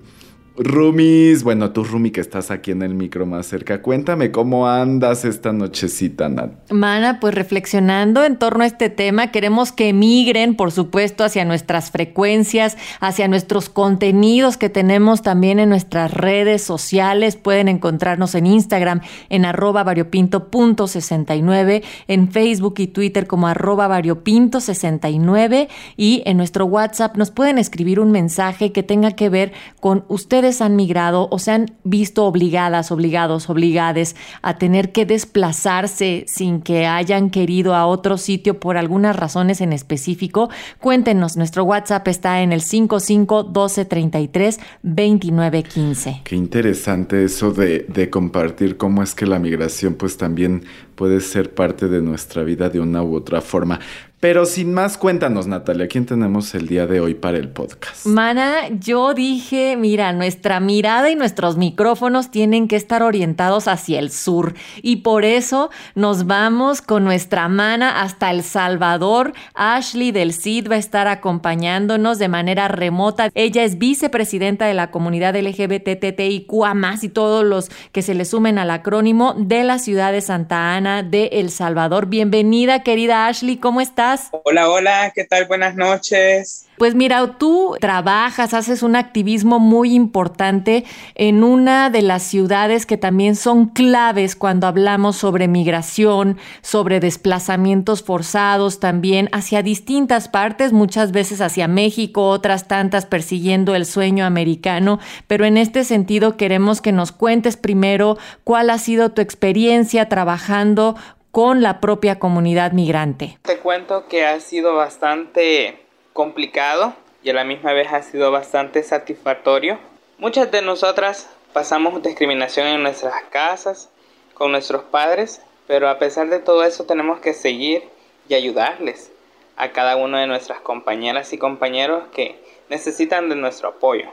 Rumis, 0.58 1.44
bueno, 1.44 1.72
tú 1.72 1.84
Rumi 1.84 2.12
que 2.12 2.22
estás 2.22 2.50
aquí 2.50 2.72
en 2.72 2.82
el 2.82 2.94
micro 2.94 3.26
más 3.26 3.46
cerca, 3.46 3.82
cuéntame 3.82 4.32
cómo 4.32 4.70
andas 4.70 5.26
esta 5.26 5.52
nochecita, 5.52 6.30
Nat. 6.30 6.72
Mana, 6.72 7.20
pues 7.20 7.36
reflexionando 7.36 8.24
en 8.24 8.38
torno 8.38 8.64
a 8.64 8.68
este 8.68 8.90
tema, 8.90 9.32
queremos 9.32 9.74
que 9.74 9.92
migren, 9.92 10.56
por 10.56 10.72
supuesto, 10.72 11.26
hacia 11.26 11.44
nuestras 11.44 11.92
frecuencias, 11.92 12.78
hacia 13.02 13.28
nuestros 13.28 13.68
contenidos 13.68 14.56
que 14.56 14.70
tenemos 14.70 15.22
también 15.22 15.60
en 15.60 15.68
nuestras 15.68 16.14
redes 16.14 16.62
sociales. 16.62 17.36
Pueden 17.36 17.68
encontrarnos 17.68 18.34
en 18.34 18.46
Instagram 18.46 19.02
en 19.30 19.44
arroba 19.44 19.84
variopinto.69, 19.84 21.84
en 22.08 22.32
Facebook 22.32 22.76
y 22.78 22.88
Twitter 22.88 23.28
como 23.28 23.48
arroba 23.48 23.90
variopinto69 23.90 25.68
y 25.98 26.24
en 26.26 26.38
nuestro 26.38 26.66
WhatsApp 26.66 27.18
nos 27.18 27.32
pueden 27.32 27.58
escribir 27.58 28.00
un 28.00 28.12
mensaje 28.12 28.72
que 28.72 28.84
tenga 28.84 29.12
que 29.12 29.28
ver 29.28 29.52
con 29.82 30.06
ustedes 30.08 30.45
han 30.62 30.76
migrado 30.76 31.28
o 31.32 31.40
se 31.40 31.52
han 31.52 31.78
visto 31.84 32.26
obligadas, 32.26 32.92
obligados, 32.92 33.50
obligades 33.50 34.16
a 34.42 34.58
tener 34.58 34.92
que 34.92 35.06
desplazarse 35.06 36.26
sin 36.28 36.62
que 36.62 36.86
hayan 36.86 37.30
querido 37.30 37.76
a 37.76 37.86
otro 37.86 38.18
sitio 38.18 38.60
por 38.60 38.78
algunas 38.78 39.16
razones 39.16 39.62
en 39.62 39.74
específico, 39.74 40.50
cuéntenos. 40.80 41.38
Nuestro 41.38 41.64
WhatsApp 41.64 42.08
está 42.08 42.42
en 42.42 42.52
el 42.52 42.62
55 42.62 43.44
12 43.44 43.86
33 43.86 44.60
29 44.84 45.64
15. 45.64 46.22
Qué 46.24 46.36
interesante 46.36 47.24
eso 47.24 47.52
de, 47.52 47.86
de 47.88 48.10
compartir 48.10 48.78
cómo 48.78 49.04
es 49.04 49.16
que 49.16 49.26
la 49.26 49.40
migración 49.40 49.96
pues 49.96 50.18
también 50.18 50.64
puede 50.96 51.22
ser 51.22 51.54
parte 51.54 51.88
de 51.88 52.02
nuestra 52.02 52.44
vida 52.44 52.70
de 52.70 52.80
una 52.80 53.04
u 53.04 53.16
otra 53.16 53.42
forma. 53.42 53.80
Pero 54.22 54.46
sin 54.48 54.74
más, 54.74 54.98
cuéntanos, 54.98 55.46
Natalia, 55.46 55.88
¿quién 55.88 56.08
tenemos 56.08 56.56
el 56.56 56.68
día 56.68 56.88
de 56.88 57.00
hoy 57.00 57.14
para 57.14 57.38
el 57.38 57.50
podcast? 57.50 58.08
Mana, 58.08 58.70
yo 58.80 59.14
dije, 59.14 59.78
mira, 59.78 60.14
nuestra 60.14 60.60
mirada 60.60 61.12
y 61.12 61.16
nuestros 61.16 61.58
micrófonos 61.58 62.32
tienen 62.32 62.68
que 62.68 62.76
estar 62.76 63.04
orientados 63.04 63.68
hacia 63.68 64.00
el 64.00 64.10
sur. 64.10 64.56
Y 64.82 64.98
por 64.98 65.26
eso 65.26 65.70
nos 65.94 66.26
vamos 66.26 66.82
con 66.82 67.04
nuestra 67.04 67.48
mana 67.50 68.02
hasta 68.02 68.32
El 68.32 68.42
Salvador. 68.42 69.34
Ashley 69.54 70.12
del 70.12 70.34
CID 70.34 70.72
va 70.72 70.76
a 70.76 70.80
estar 70.80 71.08
acompañándonos 71.08 72.18
de 72.18 72.28
manera 72.28 72.68
remota. 72.68 73.30
Ella 73.36 73.64
es 73.64 73.78
vicepresidenta 73.78 74.66
de 74.66 74.74
la 74.74 74.90
comunidad 74.90 75.36
LGBTTIQA 75.36 76.74
más 76.74 77.04
y 77.04 77.10
todos 77.10 77.46
los 77.46 77.70
que 77.92 78.02
se 78.02 78.16
le 78.16 78.26
sumen 78.26 78.58
al 78.58 78.72
acrónimo 78.72 79.36
de 79.38 79.64
la 79.66 79.78
ciudad 79.78 80.14
de 80.14 80.22
Santa 80.22 80.76
Ana 80.76 80.85
de 80.86 81.30
El 81.34 81.50
Salvador. 81.50 82.06
Bienvenida, 82.06 82.84
querida 82.84 83.26
Ashley, 83.26 83.58
¿cómo 83.58 83.82
estás? 83.82 84.30
Hola, 84.44 84.70
hola, 84.70 85.12
¿qué 85.16 85.24
tal? 85.24 85.46
Buenas 85.46 85.76
noches. 85.76 86.68
Pues 86.78 86.94
mira, 86.94 87.38
tú 87.38 87.78
trabajas, 87.80 88.54
haces 88.54 88.84
un 88.84 88.98
activismo 88.98 89.60
muy 89.60 89.94
importante 89.94 90.84
en 91.16 91.44
una 91.44 91.90
de 91.90 92.02
las 92.02 92.24
ciudades 92.24 92.86
que 92.86 92.98
también 92.98 93.38
son 93.38 93.68
claves 93.68 94.36
cuando 94.36 94.68
hablamos 94.68 95.16
sobre 95.16 95.48
migración, 95.48 96.38
sobre 96.62 97.00
desplazamientos 97.00 98.04
forzados 98.04 98.82
también 98.82 99.30
hacia 99.32 99.64
distintas 99.64 100.28
partes, 100.28 100.74
muchas 100.74 101.14
veces 101.14 101.40
hacia 101.40 101.70
México, 101.70 102.28
otras 102.28 102.68
tantas 102.68 103.06
persiguiendo 103.06 103.74
el 103.74 103.86
sueño 103.86 104.26
americano, 104.26 105.00
pero 105.28 105.46
en 105.46 105.56
este 105.56 105.86
sentido 105.86 106.36
queremos 106.36 106.82
que 106.82 106.92
nos 106.92 107.14
cuentes 107.14 107.56
primero 107.56 108.18
cuál 108.44 108.70
ha 108.70 108.80
sido 108.80 109.12
tu 109.12 109.22
experiencia 109.22 110.10
trabajando 110.10 110.96
con 111.32 111.62
la 111.62 111.80
propia 111.80 112.20
comunidad 112.20 112.74
migrante. 112.74 113.38
Te 113.44 113.60
cuento 113.60 114.08
que 114.08 114.26
ha 114.26 114.40
sido 114.40 114.76
bastante 114.76 115.85
complicado 116.16 116.94
y 117.24 117.30
a 117.30 117.34
la 117.34 117.44
misma 117.44 117.74
vez 117.74 117.92
ha 117.92 118.02
sido 118.02 118.32
bastante 118.32 118.82
satisfactorio. 118.84 119.78
Muchas 120.18 120.50
de 120.50 120.62
nosotras 120.62 121.30
pasamos 121.52 122.02
discriminación 122.02 122.68
en 122.68 122.84
nuestras 122.84 123.16
casas, 123.30 123.90
con 124.34 124.54
nuestros 124.54 124.84
padres, 124.84 125.42
pero 125.68 125.90
a 125.90 126.00
pesar 126.00 126.30
de 126.30 126.40
todo 126.40 126.64
eso 126.64 126.86
tenemos 126.86 127.20
que 127.20 127.34
seguir 127.34 127.84
y 128.30 128.34
ayudarles 128.34 129.12
a 129.58 129.74
cada 129.74 129.98
una 129.98 130.22
de 130.22 130.28
nuestras 130.28 130.62
compañeras 130.62 131.34
y 131.34 131.38
compañeros 131.38 132.06
que 132.16 132.42
necesitan 132.70 133.28
de 133.28 133.36
nuestro 133.36 133.68
apoyo. 133.68 134.06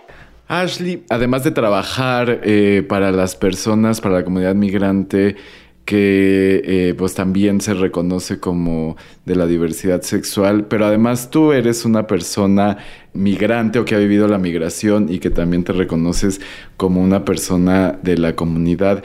Ashley, 0.48 1.04
además 1.08 1.44
de 1.44 1.52
trabajar 1.52 2.40
eh, 2.42 2.84
para 2.88 3.12
las 3.12 3.36
personas, 3.36 4.00
para 4.00 4.16
la 4.16 4.24
comunidad 4.24 4.56
migrante, 4.56 5.36
que 5.84 6.62
eh, 6.64 6.94
pues 6.94 7.14
también 7.14 7.60
se 7.60 7.74
reconoce 7.74 8.38
como 8.38 8.96
de 9.24 9.36
la 9.36 9.46
diversidad 9.46 10.02
sexual, 10.02 10.66
pero 10.66 10.86
además 10.86 11.30
tú 11.30 11.52
eres 11.52 11.84
una 11.84 12.06
persona 12.06 12.78
migrante 13.12 13.78
o 13.78 13.84
que 13.84 13.94
ha 13.94 13.98
vivido 13.98 14.28
la 14.28 14.38
migración 14.38 15.06
y 15.10 15.18
que 15.18 15.30
también 15.30 15.64
te 15.64 15.72
reconoces 15.72 16.40
como 16.76 17.02
una 17.02 17.24
persona 17.24 17.98
de 18.02 18.16
la 18.16 18.36
comunidad. 18.36 19.02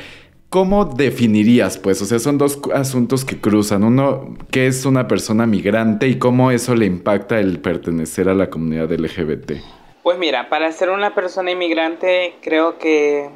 ¿Cómo 0.50 0.86
definirías, 0.86 1.78
pues? 1.78 2.02
O 2.02 2.06
sea, 2.06 2.20
son 2.20 2.38
dos 2.38 2.60
asuntos 2.74 3.26
que 3.26 3.38
cruzan. 3.42 3.84
Uno, 3.84 4.38
¿qué 4.50 4.68
es 4.68 4.86
una 4.86 5.08
persona 5.08 5.46
migrante 5.46 6.08
y 6.08 6.20
cómo 6.20 6.52
eso 6.52 6.74
le 6.74 6.86
impacta 6.86 7.40
el 7.40 7.60
pertenecer 7.60 8.30
a 8.30 8.34
la 8.34 8.50
comunidad 8.50 8.90
LGBT? 8.90 9.54
Pues 10.04 10.18
mira, 10.18 10.48
para 10.48 10.72
ser 10.72 10.90
una 10.90 11.14
persona 11.14 11.52
inmigrante, 11.52 12.36
creo 12.42 12.78
que 12.78 13.30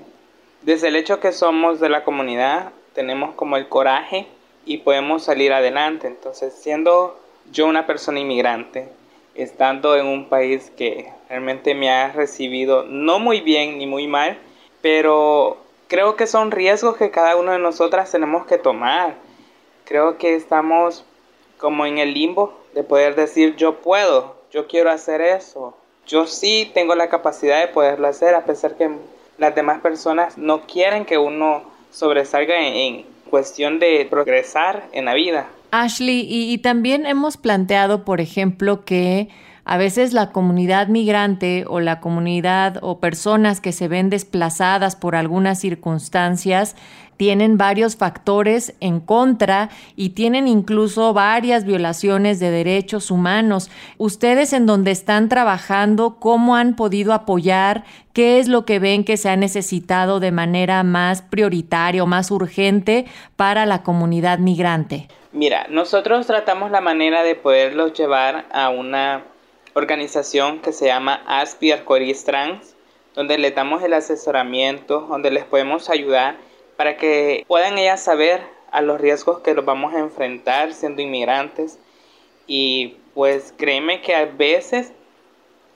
desde 0.62 0.88
el 0.88 0.96
hecho 0.96 1.20
que 1.20 1.34
somos 1.34 1.82
de 1.82 1.90
la 1.90 2.06
comunidad, 2.06 2.72
tenemos 2.94 3.36
como 3.36 3.58
el 3.58 3.68
coraje 3.68 4.28
y 4.66 4.78
podemos 4.78 5.24
salir 5.24 5.54
adelante. 5.54 6.08
Entonces, 6.08 6.54
siendo 6.54 7.20
yo 7.52 7.68
una 7.68 7.86
persona 7.86 8.20
inmigrante, 8.20 8.90
estando 9.36 9.96
en 9.96 10.06
un 10.06 10.28
país 10.28 10.72
que 10.78 11.12
realmente 11.30 11.74
me 11.74 11.90
ha 11.90 12.12
recibido 12.12 12.84
no 12.84 13.20
muy 13.20 13.42
bien 13.42 13.78
ni 13.78 13.88
muy 13.88 14.08
mal, 14.08 14.38
pero 14.82 15.58
creo 15.88 16.16
que 16.16 16.28
son 16.28 16.52
riesgos 16.52 16.98
que 16.98 17.12
cada 17.12 17.36
uno 17.36 17.52
de 17.52 17.60
nosotras 17.60 18.12
tenemos 18.12 18.46
que 18.46 18.58
tomar. 18.58 19.16
Creo 19.86 20.18
que 20.18 20.36
estamos 20.36 21.06
como 21.58 21.86
en 21.86 21.98
el 21.98 22.14
limbo 22.14 22.54
de 22.74 22.84
poder 22.84 23.16
decir 23.16 23.56
yo 23.56 23.82
puedo, 23.82 24.36
yo 24.52 24.68
quiero 24.68 24.90
hacer 24.90 25.22
eso, 25.22 25.76
yo 26.08 26.28
sí 26.28 26.70
tengo 26.74 26.96
la 26.96 27.10
capacidad 27.10 27.60
de 27.60 27.68
poderlo 27.68 28.08
hacer 28.08 28.34
a 28.36 28.46
pesar 28.46 28.76
que 28.76 28.90
las 29.38 29.56
demás 29.56 29.80
personas 29.82 30.38
no 30.38 30.66
quieren 30.66 31.06
que 31.06 31.18
uno 31.18 31.64
sobresalga 31.92 32.60
en, 32.60 33.06
cuestión 33.30 33.80
de 33.80 34.06
progresar 34.10 34.90
en 34.92 35.06
la 35.06 35.14
vida. 35.14 35.48
Ashley, 35.72 36.28
y 36.30 36.58
también 36.58 37.06
hemos 37.06 37.38
planteado, 37.38 38.04
por 38.04 38.20
ejemplo, 38.20 38.84
que 38.84 39.30
a 39.64 39.78
veces 39.78 40.12
la 40.12 40.32
comunidad 40.32 40.90
migrante 40.90 41.64
o 41.68 41.80
la 41.80 42.02
comunidad 42.02 42.80
o 42.82 43.00
personas 43.00 43.62
que 43.62 43.72
se 43.72 43.88
ven 43.88 44.10
desplazadas 44.10 44.98
por 44.98 45.16
algunas 45.16 45.60
circunstancias 45.60 46.76
tienen 47.22 47.56
varios 47.56 47.98
factores 47.98 48.74
en 48.80 49.00
contra 49.00 49.70
y 49.96 50.10
tienen 50.10 50.48
incluso 50.48 51.14
varias 51.14 51.66
violaciones 51.66 52.40
de 52.40 52.50
derechos 52.50 53.12
humanos. 53.12 53.70
Ustedes 54.00 54.54
en 54.54 54.66
donde 54.66 54.90
están 54.90 55.30
trabajando, 55.30 56.16
¿cómo 56.20 56.56
han 56.56 56.76
podido 56.76 57.14
apoyar? 57.14 57.84
¿Qué 58.12 58.40
es 58.40 58.48
lo 58.48 58.66
que 58.66 58.80
ven 58.80 59.04
que 59.04 59.18
se 59.18 59.30
ha 59.30 59.36
necesitado 59.36 60.20
de 60.20 60.32
manera 60.32 60.82
más 60.82 61.22
prioritaria 61.22 62.02
o 62.02 62.08
más 62.08 62.32
urgente 62.32 63.06
para 63.36 63.68
la 63.68 63.84
comunidad 63.84 64.40
migrante? 64.40 65.08
Mira, 65.32 65.68
nosotros 65.70 66.26
tratamos 66.26 66.72
la 66.72 66.82
manera 66.82 67.22
de 67.22 67.36
poderlos 67.36 67.94
llevar 67.94 68.48
a 68.52 68.70
una 68.70 69.26
organización 69.76 70.58
que 70.58 70.74
se 70.74 70.88
llama 70.88 71.22
ASPI 71.28 71.74
Arcoiris 71.74 72.24
Trans, 72.24 72.76
donde 73.14 73.38
les 73.38 73.54
damos 73.54 73.84
el 73.84 73.94
asesoramiento, 73.94 75.02
donde 75.02 75.30
les 75.30 75.44
podemos 75.44 75.88
ayudar 75.92 76.50
para 76.82 76.98
que 76.98 77.46
puedan 77.48 77.78
ellas 77.78 78.02
saber 78.02 78.42
a 78.72 78.82
los 78.82 79.00
riesgos 79.00 79.42
que 79.42 79.54
los 79.54 79.64
vamos 79.64 79.94
a 79.94 80.00
enfrentar 80.00 80.74
siendo 80.74 81.04
inmigrantes. 81.04 81.78
Y 82.48 82.98
pues 83.14 83.54
créeme 83.56 84.02
que 84.02 84.16
a 84.16 84.26
veces 84.26 84.92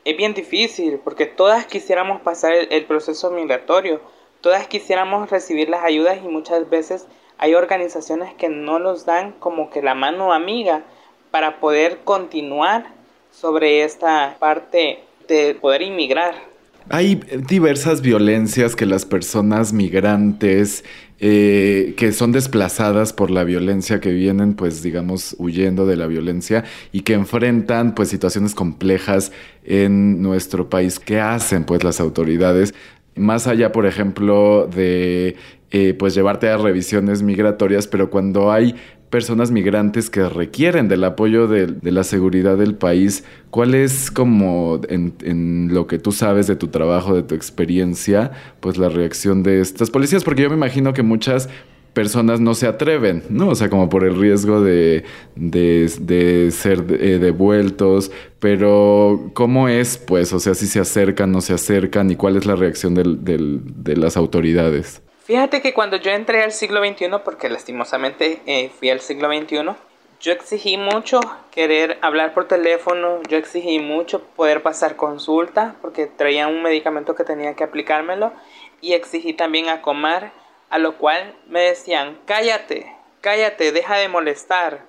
es 0.03 0.17
bien 0.17 0.33
difícil 0.33 1.00
porque 1.03 1.27
todas 1.27 1.67
quisiéramos 1.67 2.21
pasar 2.21 2.53
el, 2.53 2.74
el 2.74 2.85
proceso 2.85 3.29
migratorio, 3.29 4.01
todas 4.41 4.67
quisiéramos 4.67 5.29
recibir 5.29 5.69
las 5.69 5.83
ayudas 5.83 6.17
y 6.24 6.27
muchas 6.27 6.67
veces 6.71 7.05
hay 7.38 7.53
organizaciones 7.53 8.33
que 8.33 8.50
no 8.50 8.79
nos 8.79 9.05
dan 9.05 9.33
como 9.33 9.69
que 9.69 9.83
la 9.83 9.93
mano 9.93 10.33
amiga 10.33 10.85
para 11.29 11.59
poder 11.59 12.00
continuar 12.00 12.88
sobre 13.29 13.83
esta 13.83 14.38
parte 14.39 15.03
de 15.27 15.53
poder 15.53 15.83
inmigrar. 15.83 16.54
Hay 16.89 17.20
diversas 17.48 18.01
violencias 18.01 18.75
que 18.75 18.86
las 18.86 19.06
personas 19.06 19.74
migrantes 19.74 20.84
eh, 21.20 21.94
que 21.96 22.12
son 22.12 22.34
desplazadas 22.34 23.13
por 23.13 23.32
la 23.32 23.46
violencia, 23.46 24.01
que 24.01 24.12
vienen, 24.12 24.54
pues, 24.54 24.84
digamos, 24.84 25.34
huyendo 25.39 25.86
de 25.88 25.96
la 25.96 26.08
violencia 26.08 26.65
y 26.92 27.01
que 27.01 27.13
enfrentan, 27.13 27.96
pues, 27.96 28.10
situaciones 28.10 28.54
complejas 28.54 29.32
en 29.63 30.22
nuestro 30.22 30.70
país. 30.70 31.00
¿Qué 31.00 31.22
hacen, 31.22 31.63
pues, 31.63 31.86
las 31.86 32.01
autoridades? 32.01 32.74
Más 33.15 33.48
allá, 33.48 33.72
por 33.72 33.86
ejemplo, 33.86 34.68
de, 34.68 35.38
eh, 35.72 35.94
pues, 35.94 36.15
llevarte 36.15 36.50
a 36.50 36.58
revisiones 36.58 37.22
migratorias, 37.22 37.88
pero 37.88 38.10
cuando 38.10 38.51
hay 38.51 38.75
personas 39.15 39.50
migrantes 39.50 40.10
que 40.10 40.27
requieren 40.27 40.89
del 40.89 41.05
apoyo 41.05 41.48
de, 41.48 41.74
la 41.89 42.03
seguridad 42.03 42.57
del 42.57 42.75
país, 42.75 43.24
¿cuál 43.50 43.74
es 43.74 44.12
como 44.12 44.81
en, 44.89 45.69
lo 45.72 45.88
que 45.88 46.00
tú 46.00 46.12
sabes 46.12 46.48
de 46.48 46.57
tu 46.57 46.67
trabajo, 46.67 47.15
de 47.15 47.24
tu 47.24 47.34
experiencia, 47.34 48.31
pues 48.60 48.77
la 48.77 48.89
reacción 48.89 49.41
de 49.41 49.62
estas 49.62 49.89
policías? 49.89 50.25
Porque 50.25 50.41
yo 50.41 50.50
me 50.50 50.57
imagino 50.57 50.91
que 50.91 51.01
muchas 51.01 51.48
personas 51.93 52.41
no 52.41 52.55
se 52.55 52.67
atreven, 52.67 53.24
¿no? 53.29 53.48
O 53.48 53.55
sea, 53.55 53.69
como 53.69 53.88
por 53.88 54.03
el 54.03 54.19
riesgo 54.19 54.60
de, 54.60 55.05
de, 55.38 56.50
ser 56.51 56.84
eh, 56.89 57.17
devueltos, 57.17 58.12
pero 58.41 59.31
¿cómo 59.34 59.69
es, 59.69 59.98
pues? 59.98 60.34
O 60.34 60.41
sea, 60.41 60.55
si 60.55 60.67
se 60.67 60.81
acercan, 60.81 61.31
no 61.31 61.39
se 61.39 61.53
acercan 61.53 62.12
y 62.12 62.17
cuál 62.17 62.36
es 62.36 62.45
la 62.45 62.57
reacción 62.57 62.95
de 62.95 63.95
las 63.95 64.17
autoridades. 64.17 65.01
Fíjate 65.25 65.60
que 65.60 65.74
cuando 65.74 65.98
yo 65.98 66.12
entré 66.12 66.44
al 66.44 66.51
siglo 66.51 66.86
XXI, 66.86 67.10
porque 67.24 67.50
lastimosamente 67.50 68.44
eh, 68.46 68.70
fui 68.70 68.91
al 68.91 69.01
siglo 69.01 69.27
XXI, 69.27 69.75
yo 70.22 70.32
exigí 70.32 70.77
mucho 70.77 71.20
querer 71.50 71.98
hablar 72.01 72.36
por 72.36 72.48
teléfono, 72.48 73.24
yo 73.27 73.39
exigí 73.39 73.79
mucho 73.79 74.22
poder 74.22 74.62
pasar 74.62 74.96
consulta, 74.96 75.77
porque 75.82 76.05
traía 76.05 76.48
un 76.48 76.62
medicamento 76.62 77.15
que 77.15 77.24
tenía 77.24 77.55
que 77.55 77.63
aplicármelo, 77.63 78.34
y 78.82 78.94
exigí 78.94 79.34
también 79.34 79.67
a 79.70 79.82
comer, 79.82 80.29
a 80.70 80.77
lo 80.77 80.96
cual 80.98 81.36
me 81.48 81.62
decían, 81.62 82.20
cállate, 82.27 82.96
cállate, 83.22 83.72
deja 83.72 83.98
de 83.98 84.10
molestar, 84.10 84.86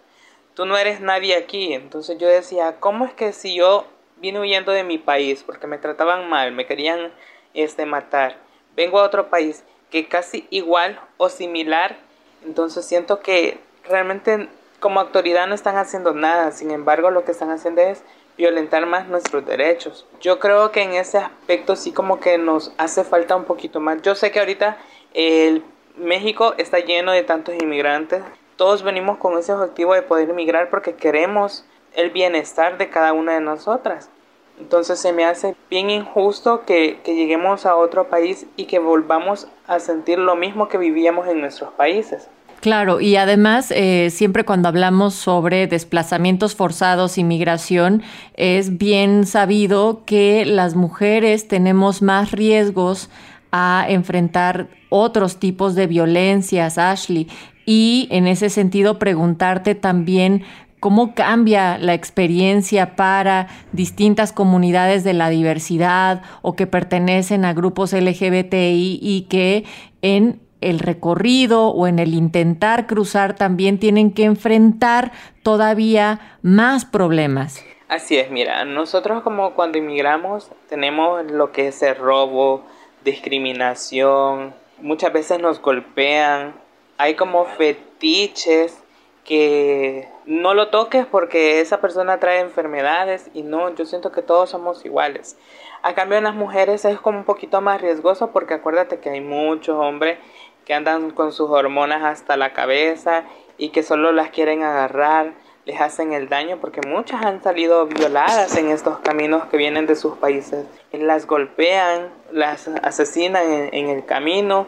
tú 0.53 0.67
no 0.67 0.77
eres 0.77 1.01
nadie 1.01 1.35
aquí. 1.35 1.73
Entonces 1.73 2.19
yo 2.19 2.29
decía, 2.29 2.77
¿cómo 2.79 3.07
es 3.07 3.15
que 3.15 3.33
si 3.33 3.55
yo 3.55 3.87
vine 4.19 4.39
huyendo 4.39 4.73
de 4.73 4.85
mi 4.85 4.99
país 4.99 5.43
porque 5.43 5.67
me 5.67 5.79
trataban 5.79 6.29
mal, 6.29 6.53
me 6.53 6.67
querían 6.67 7.11
este, 7.55 7.87
matar, 7.87 8.37
vengo 8.77 9.01
a 9.01 9.05
otro 9.05 9.31
país? 9.31 9.65
Que 9.91 10.09
casi 10.09 10.47
igual 10.51 11.01
o 11.17 11.29
similar. 11.29 11.97
Entonces 12.45 12.85
siento 12.85 13.21
que 13.21 13.59
realmente 13.85 14.49
como 14.81 15.01
autoridad 15.01 15.47
no 15.47 15.55
están 15.55 15.77
haciendo 15.77 16.13
nada. 16.13 16.53
Sin 16.53 16.71
embargo, 16.71 17.11
lo 17.11 17.25
que 17.25 17.33
están 17.33 17.51
haciendo 17.51 17.81
es 17.81 18.03
violentar 18.37 18.87
más 18.87 19.09
nuestros 19.09 19.47
derechos. 19.47 20.07
Yo 20.21 20.39
creo 20.39 20.71
que 20.71 20.83
en 20.83 20.93
ese 20.93 21.19
aspecto 21.19 21.77
sí 21.77 21.93
como 21.93 22.21
que 22.21 22.39
nos 22.39 22.73
hace 22.77 23.05
falta 23.05 23.37
un 23.37 23.45
poquito 23.45 23.81
más. 23.81 24.03
Yo 24.03 24.15
sé 24.15 24.31
que 24.31 24.41
ahorita 24.41 24.77
el 25.15 25.65
México 25.97 26.55
está 26.59 26.79
lleno 26.81 27.13
de 27.13 27.23
tantos 27.23 27.55
inmigrantes. 27.55 28.23
Todos 28.57 28.83
venimos 28.83 29.19
con 29.19 29.39
ese 29.39 29.53
objetivo 29.53 29.95
de 29.95 30.03
poder 30.03 30.31
emigrar 30.31 30.71
porque 30.71 30.95
queremos 30.95 31.65
el 31.95 32.11
bienestar 32.11 32.79
de 32.79 32.91
cada 32.91 33.13
una 33.13 33.35
de 33.35 33.41
nosotras. 33.41 34.11
Entonces 34.59 34.99
se 34.99 35.13
me 35.13 35.25
hace 35.25 35.55
bien 35.71 35.91
injusto 35.91 36.65
que, 36.65 37.01
que, 37.05 37.15
lleguemos 37.15 37.67
a 37.67 37.77
otro 37.77 38.09
país 38.09 38.47
y 38.57 38.65
que 38.65 38.79
volvamos 38.79 39.49
a 39.67 39.79
sentir 39.81 40.19
lo 40.19 40.37
mismo 40.37 40.69
que 40.69 40.79
vivíamos 40.79 41.29
en 41.29 41.41
nuestros 41.41 41.73
países. 41.75 42.29
Claro, 42.61 43.01
y 43.01 43.17
además 43.17 43.71
eh, 43.71 44.09
siempre 44.11 44.45
cuando 44.45 44.69
hablamos 44.69 45.15
sobre 45.15 45.67
desplazamientos 45.67 46.57
forzados 46.57 47.19
y 47.19 47.23
migración, 47.23 48.03
es 48.35 48.79
bien 48.79 49.27
sabido 49.27 50.05
que 50.05 50.45
las 50.47 50.75
mujeres 50.75 51.49
tenemos 51.49 52.03
más 52.03 52.33
riesgos 52.33 53.11
a 53.53 53.87
enfrentar 53.89 54.69
otros 54.89 55.37
tipos 55.37 55.75
de 55.75 55.87
violencias, 55.87 56.79
Ashley. 56.79 57.29
Y 57.67 58.09
en 58.11 58.27
ese 58.27 58.49
sentido, 58.49 58.99
preguntarte 58.99 59.75
también 59.75 60.45
cómo 60.81 61.15
cambia 61.15 61.79
la 61.79 61.95
experiencia 61.95 62.97
para 62.97 63.49
distintas 63.73 64.33
comunidades 64.33 65.05
de 65.05 65.15
la 65.15 65.31
diversidad 65.31 66.23
o 66.43 66.55
que 66.55 66.67
pertenecen 66.67 67.45
a 67.45 67.55
grupos 67.55 67.93
LGBTI 67.93 68.99
y 69.01 69.27
que 69.29 69.65
en 70.03 70.41
el 70.61 70.79
recorrido 70.79 71.69
o 71.69 71.87
en 71.87 71.99
el 71.99 72.15
intentar 72.15 72.87
cruzar 72.87 73.35
también 73.35 73.79
tienen 73.79 74.13
que 74.13 74.25
enfrentar 74.25 75.13
todavía 75.43 76.39
más 76.43 76.85
problemas. 76.85 77.65
Así 77.89 78.17
es, 78.17 78.31
mira, 78.31 78.65
nosotros 78.65 79.23
como 79.23 79.55
cuando 79.55 79.79
inmigramos 79.79 80.51
tenemos 80.69 81.31
lo 81.31 81.53
que 81.53 81.69
es 81.69 81.83
el 81.83 81.95
robo, 81.97 82.65
discriminación, 83.05 84.55
muchas 84.81 85.13
veces 85.13 85.39
nos 85.39 85.61
golpean, 85.61 86.55
hay 86.99 87.15
como 87.15 87.45
fetiches 87.45 88.83
que 89.25 90.09
no 90.27 90.55
lo 90.55 90.69
toques 90.69 91.07
porque 91.07 91.61
esa 91.61 91.81
persona 91.81 92.19
trae 92.19 92.41
enfermedades 92.41 93.31
y 93.33 93.43
no, 93.43 93.75
yo 93.75 93.87
siento 93.87 94.11
que 94.11 94.23
todos 94.23 94.51
somos 94.51 94.85
iguales. 94.85 95.37
A 95.83 95.95
cambio 95.95 96.19
en 96.19 96.25
las 96.25 96.35
mujeres 96.35 96.85
es 96.85 96.99
como 96.99 97.19
un 97.19 97.25
poquito 97.25 97.61
más 97.61 97.81
riesgoso 97.81 98.33
porque 98.33 98.55
acuérdate 98.55 98.99
que 98.99 99.11
hay 99.11 99.21
muchos 99.21 99.77
hombres 99.77 100.19
que 100.65 100.75
andan 100.75 101.13
con 101.13 101.33
sus 101.33 101.49
hormonas 101.51 102.03
hasta 102.03 102.37
la 102.37 102.53
cabeza 102.53 103.25
y 103.57 103.69
que 103.69 103.85
solo 103.85 104.11
las 104.11 104.31
quieren 104.31 104.65
agarrar, 104.65 105.33
les 105.65 105.81
hacen 105.81 106.13
el 106.13 106.29
daño 106.29 106.59
porque 106.61 106.81
muchas 106.87 107.25
han 107.25 107.43
salido 107.43 107.87
violadas 107.87 108.57
en 108.57 108.71
estos 108.71 108.99
caminos 108.99 109.45
que 109.47 109.57
vienen 109.57 109.87
de 109.87 109.95
sus 109.95 110.17
países. 110.17 110.67
Las 110.93 111.27
golpean, 111.27 112.11
las 112.33 112.67
asesinan 112.69 113.45
en, 113.51 113.75
en 113.75 113.89
el 113.89 114.05
camino 114.05 114.67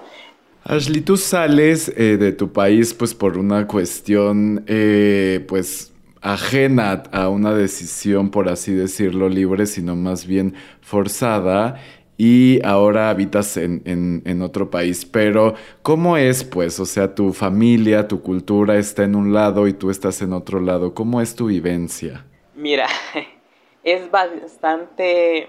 Ashley, 0.64 1.00
tú 1.00 1.16
sales 1.16 1.92
eh, 1.96 2.16
de 2.18 2.32
tu 2.32 2.52
país 2.52 2.92
pues 2.92 3.14
por 3.14 3.38
una 3.38 3.66
cuestión 3.66 4.64
eh, 4.66 5.44
pues 5.48 5.92
ajena 6.20 7.04
a 7.12 7.28
una 7.28 7.54
decisión, 7.54 8.30
por 8.30 8.48
así 8.48 8.72
decirlo, 8.72 9.28
libre, 9.28 9.66
sino 9.66 9.96
más 9.96 10.26
bien 10.26 10.54
forzada 10.80 11.80
y 12.18 12.60
ahora 12.66 13.10
habitas 13.10 13.56
en, 13.56 14.42
otro 14.42 14.70
país. 14.70 15.06
Pero, 15.06 15.54
¿cómo 15.82 16.16
es, 16.16 16.42
pues? 16.42 16.80
O 16.80 16.84
sea, 16.84 17.14
tu 17.14 17.32
familia, 17.32 18.08
tu 18.08 18.22
cultura 18.22 18.76
está 18.76 19.04
en 19.04 19.14
un 19.14 19.32
lado 19.32 19.68
y 19.68 19.72
tú 19.72 19.90
estás 19.90 20.20
en 20.20 20.32
otro 20.32 20.60
lado. 20.60 20.94
¿Cómo 20.94 21.20
es 21.20 21.36
tu 21.36 21.46
vivencia? 21.46 22.26
Mira, 22.56 22.88
es 23.84 24.10
bastante 24.10 25.48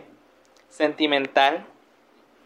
sentimental 0.70 1.66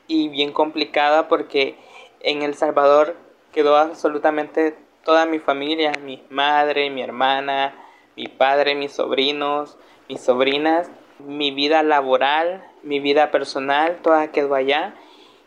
y 0.07 0.29
bien 0.29 0.53
complicada 0.53 1.27
porque 1.27 1.75
en 2.23 2.41
El 2.41 2.55
Salvador 2.55 3.15
quedó 3.51 3.77
absolutamente 3.77 4.75
toda 5.03 5.25
mi 5.25 5.39
familia, 5.39 5.91
mi 6.03 6.23
madre, 6.29 6.89
mi 6.89 7.01
hermana, 7.01 7.75
mi 8.15 8.27
padre, 8.27 8.75
mis 8.75 8.93
sobrinos, 8.93 9.77
mis 10.09 10.21
sobrinas, 10.21 10.89
mi 11.19 11.51
vida 11.51 11.83
laboral, 11.83 12.63
mi 12.81 12.99
vida 12.99 13.31
personal, 13.31 13.99
toda 14.01 14.31
quedó 14.31 14.55
allá. 14.55 14.95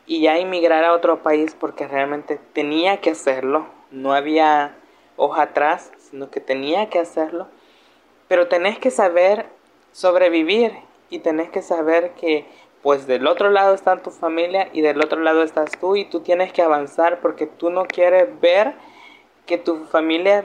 Y 0.06 0.20
ya 0.20 0.38
emigrar 0.38 0.84
a 0.84 0.92
otro 0.92 1.22
país 1.22 1.56
porque 1.58 1.88
realmente 1.88 2.38
tenía 2.52 2.98
que 2.98 3.10
hacerlo, 3.10 3.66
no 3.90 4.12
había 4.12 4.76
hoja 5.16 5.42
atrás, 5.42 5.90
sino 5.98 6.30
que 6.30 6.40
tenía 6.40 6.88
que 6.90 7.00
hacerlo. 7.00 7.48
Pero 8.28 8.46
tenés 8.46 8.78
que 8.78 8.90
saber 8.90 9.46
sobrevivir 9.92 10.72
y 11.10 11.20
tenés 11.20 11.50
que 11.50 11.62
saber 11.62 12.12
que 12.12 12.46
pues 12.86 13.08
del 13.08 13.26
otro 13.26 13.50
lado 13.50 13.74
está 13.74 13.96
tu 13.96 14.12
familia 14.12 14.68
y 14.72 14.80
del 14.80 15.00
otro 15.00 15.20
lado 15.20 15.42
estás 15.42 15.72
tú 15.80 15.96
y 15.96 16.04
tú 16.04 16.20
tienes 16.20 16.52
que 16.52 16.62
avanzar 16.62 17.18
porque 17.18 17.48
tú 17.48 17.68
no 17.68 17.84
quieres 17.84 18.28
ver 18.40 18.74
que 19.44 19.58
tu 19.58 19.86
familia 19.86 20.44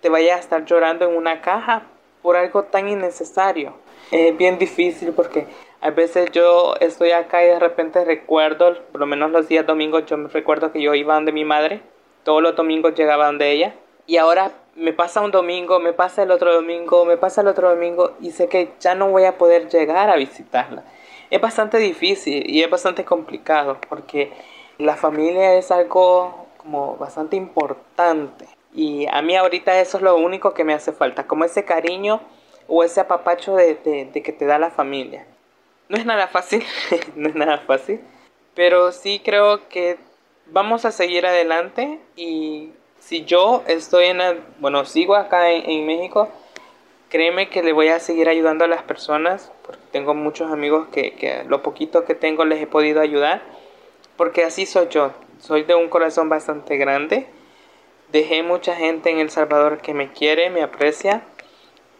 te 0.00 0.08
vaya 0.08 0.36
a 0.36 0.38
estar 0.38 0.64
llorando 0.64 1.08
en 1.08 1.16
una 1.16 1.40
caja 1.40 1.82
por 2.22 2.36
algo 2.36 2.62
tan 2.62 2.88
innecesario. 2.88 3.74
Es 4.12 4.36
bien 4.36 4.56
difícil 4.56 5.12
porque 5.14 5.48
a 5.80 5.90
veces 5.90 6.30
yo 6.30 6.76
estoy 6.78 7.10
acá 7.10 7.42
y 7.42 7.48
de 7.48 7.58
repente 7.58 8.04
recuerdo, 8.04 8.78
por 8.92 9.00
lo 9.00 9.06
menos 9.06 9.32
los 9.32 9.48
días 9.48 9.66
domingos, 9.66 10.06
yo 10.06 10.16
me 10.16 10.28
recuerdo 10.28 10.70
que 10.70 10.80
yo 10.80 10.94
iba 10.94 11.14
donde 11.14 11.32
mi 11.32 11.44
madre, 11.44 11.80
todos 12.22 12.40
los 12.40 12.54
domingos 12.54 12.94
llegaba 12.94 13.26
donde 13.26 13.50
ella 13.50 13.74
y 14.06 14.18
ahora 14.18 14.52
me 14.76 14.92
pasa 14.92 15.22
un 15.22 15.32
domingo, 15.32 15.80
me 15.80 15.92
pasa 15.92 16.22
el 16.22 16.30
otro 16.30 16.54
domingo, 16.54 17.04
me 17.04 17.16
pasa 17.16 17.40
el 17.40 17.48
otro 17.48 17.68
domingo 17.68 18.12
y 18.20 18.30
sé 18.30 18.46
que 18.46 18.74
ya 18.78 18.94
no 18.94 19.08
voy 19.08 19.24
a 19.24 19.38
poder 19.38 19.68
llegar 19.68 20.08
a 20.08 20.14
visitarla 20.14 20.84
es 21.30 21.40
bastante 21.40 21.78
difícil 21.78 22.48
y 22.50 22.62
es 22.62 22.70
bastante 22.70 23.04
complicado 23.04 23.78
porque 23.88 24.32
la 24.78 24.96
familia 24.96 25.54
es 25.54 25.70
algo 25.70 26.46
como 26.58 26.96
bastante 26.96 27.36
importante 27.36 28.46
y 28.74 29.06
a 29.10 29.22
mí 29.22 29.36
ahorita 29.36 29.80
eso 29.80 29.96
es 29.96 30.02
lo 30.02 30.16
único 30.16 30.54
que 30.54 30.64
me 30.64 30.74
hace 30.74 30.92
falta, 30.92 31.26
como 31.26 31.44
ese 31.44 31.64
cariño 31.64 32.20
o 32.68 32.84
ese 32.84 33.00
apapacho 33.00 33.56
de, 33.56 34.10
que 34.12 34.32
te 34.32 34.46
da 34.46 34.58
la 34.58 34.70
familia. 34.70 35.26
No 35.88 35.96
es 35.96 36.06
nada 36.06 36.28
fácil, 36.28 36.64
no 37.16 37.28
es 37.28 37.34
nada 37.34 37.58
fácil, 37.58 38.00
pero 38.54 38.92
sí 38.92 39.20
creo 39.24 39.68
que 39.68 39.98
vamos 40.46 40.84
a 40.84 40.92
seguir 40.92 41.26
adelante 41.26 41.98
y 42.16 42.70
si 42.98 43.24
yo 43.24 43.62
estoy 43.66 44.06
en, 44.06 44.20
bueno, 44.58 44.84
sigo 44.84 45.14
acá 45.16 45.50
en 45.50 45.86
México, 45.86 46.28
créeme 47.10 47.50
que 47.50 47.62
le 47.62 47.72
voy 47.72 47.88
a 47.88 47.98
seguir 47.98 48.28
ayudando 48.28 48.64
a 48.64 48.68
las 48.68 48.82
personas, 48.84 49.52
porque 49.66 49.82
tengo 49.90 50.14
muchos 50.14 50.50
amigos 50.50 50.88
que, 50.92 51.12
que 51.14 51.44
lo 51.44 51.62
poquito 51.62 52.04
que 52.04 52.14
tengo 52.14 52.44
les 52.44 52.62
he 52.62 52.66
podido 52.66 53.00
ayudar, 53.00 53.42
porque 54.16 54.44
así 54.44 54.64
soy 54.64 54.86
yo, 54.88 55.12
soy 55.38 55.64
de 55.64 55.74
un 55.74 55.88
corazón 55.88 56.28
bastante 56.28 56.76
grande, 56.76 57.26
dejé 58.12 58.42
mucha 58.42 58.76
gente 58.76 59.10
en 59.10 59.18
El 59.18 59.30
Salvador 59.30 59.78
que 59.78 59.92
me 59.92 60.12
quiere, 60.12 60.50
me 60.50 60.62
aprecia, 60.62 61.22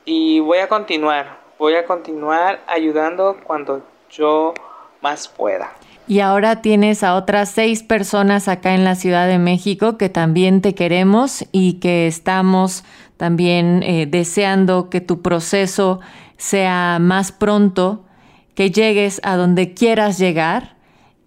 y 0.05 0.41
voy 0.41 0.59
a 0.59 0.69
continuar, 0.69 1.41
voy 1.59 1.75
a 1.75 1.85
continuar 1.85 2.61
ayudando 2.67 3.37
cuando 3.45 3.83
yo 4.11 4.55
más 5.03 5.29
pueda. 5.29 5.73
Y 6.07 6.21
ahora 6.21 6.61
tienes 6.61 7.05
a 7.05 7.15
otras 7.15 7.51
seis 7.51 7.85
personas 7.85 8.49
acá 8.49 8.75
en 8.75 8.83
la 8.83 8.97
Ciudad 8.97 9.29
de 9.29 9.39
México 9.39 9.97
que 9.97 10.09
también 10.09 10.61
te 10.61 10.75
queremos 10.75 11.45
y 11.53 11.75
que 11.75 12.09
estamos 12.09 12.85
también 13.21 13.83
eh, 13.83 14.07
deseando 14.09 14.89
que 14.89 15.03
tu 15.03 15.21
proceso 15.21 16.01
sea 16.39 16.97
más 16.99 17.33
pronto, 17.33 18.07
que 18.55 18.71
llegues 18.71 19.21
a 19.25 19.37
donde 19.37 19.75
quieras 19.75 20.17
llegar 20.19 20.77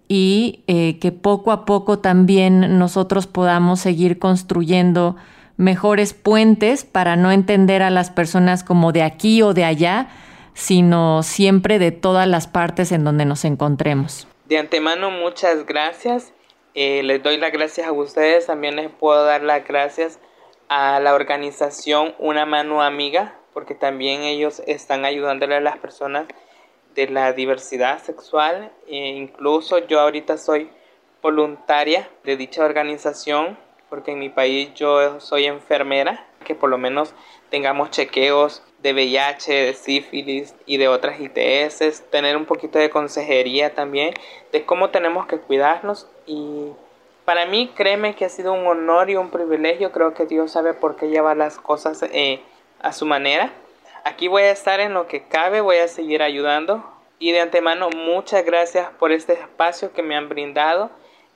y 0.08 0.64
eh, 0.66 0.98
que 0.98 1.12
poco 1.12 1.52
a 1.52 1.64
poco 1.64 2.00
también 2.00 2.80
nosotros 2.80 3.28
podamos 3.28 3.78
seguir 3.78 4.18
construyendo 4.18 5.14
mejores 5.56 6.14
puentes 6.14 6.84
para 6.84 7.14
no 7.14 7.30
entender 7.30 7.80
a 7.80 7.90
las 7.90 8.10
personas 8.10 8.64
como 8.64 8.90
de 8.90 9.04
aquí 9.04 9.42
o 9.42 9.54
de 9.54 9.62
allá, 9.62 10.08
sino 10.52 11.22
siempre 11.22 11.78
de 11.78 11.92
todas 11.92 12.26
las 12.26 12.48
partes 12.48 12.90
en 12.90 13.04
donde 13.04 13.24
nos 13.24 13.44
encontremos. 13.44 14.26
De 14.46 14.58
antemano, 14.58 15.12
muchas 15.12 15.64
gracias. 15.64 16.32
Eh, 16.74 17.04
les 17.04 17.22
doy 17.22 17.36
las 17.36 17.52
gracias 17.52 17.86
a 17.86 17.92
ustedes, 17.92 18.46
también 18.46 18.74
les 18.74 18.90
puedo 18.90 19.24
dar 19.24 19.44
las 19.44 19.64
gracias 19.64 20.18
a 20.76 20.98
la 20.98 21.14
organización 21.14 22.16
Una 22.18 22.46
Mano 22.46 22.82
Amiga, 22.82 23.38
porque 23.52 23.76
también 23.76 24.22
ellos 24.22 24.60
están 24.66 25.04
ayudándole 25.04 25.54
a 25.54 25.60
las 25.60 25.78
personas 25.78 26.26
de 26.96 27.06
la 27.06 27.32
diversidad 27.32 28.02
sexual. 28.02 28.72
E 28.88 28.96
incluso 28.96 29.78
yo 29.86 30.00
ahorita 30.00 30.36
soy 30.36 30.68
voluntaria 31.22 32.08
de 32.24 32.36
dicha 32.36 32.64
organización, 32.64 33.56
porque 33.88 34.10
en 34.10 34.18
mi 34.18 34.30
país 34.30 34.74
yo 34.74 35.20
soy 35.20 35.44
enfermera, 35.44 36.26
que 36.44 36.56
por 36.56 36.70
lo 36.70 36.76
menos 36.76 37.14
tengamos 37.50 37.90
chequeos 37.90 38.64
de 38.82 38.94
VIH, 38.94 39.52
de 39.66 39.74
sífilis 39.74 40.56
y 40.66 40.78
de 40.78 40.88
otras 40.88 41.20
ITS, 41.20 42.02
tener 42.10 42.36
un 42.36 42.46
poquito 42.46 42.80
de 42.80 42.90
consejería 42.90 43.76
también 43.76 44.12
de 44.50 44.64
cómo 44.64 44.90
tenemos 44.90 45.28
que 45.28 45.38
cuidarnos 45.38 46.08
y 46.26 46.72
para 47.24 47.46
mí, 47.46 47.72
créeme 47.74 48.14
que 48.14 48.26
ha 48.26 48.28
sido 48.28 48.52
un 48.52 48.66
honor 48.66 49.10
y 49.10 49.16
un 49.16 49.30
privilegio. 49.30 49.92
Creo 49.92 50.14
que 50.14 50.26
Dios 50.26 50.52
sabe 50.52 50.74
por 50.74 50.96
qué 50.96 51.08
lleva 51.08 51.34
las 51.34 51.58
cosas 51.58 52.02
eh, 52.02 52.40
a 52.80 52.92
su 52.92 53.06
manera. 53.06 53.52
Aquí 54.04 54.28
voy 54.28 54.42
a 54.42 54.50
estar 54.50 54.80
en 54.80 54.92
lo 54.92 55.06
que 55.06 55.26
cabe, 55.26 55.60
voy 55.62 55.76
a 55.76 55.88
seguir 55.88 56.22
ayudando. 56.22 56.84
Y 57.18 57.32
de 57.32 57.40
antemano, 57.40 57.88
muchas 57.90 58.44
gracias 58.44 58.88
por 58.98 59.12
este 59.12 59.32
espacio 59.32 59.92
que 59.92 60.02
me 60.02 60.16
han 60.16 60.28
brindado. 60.28 60.90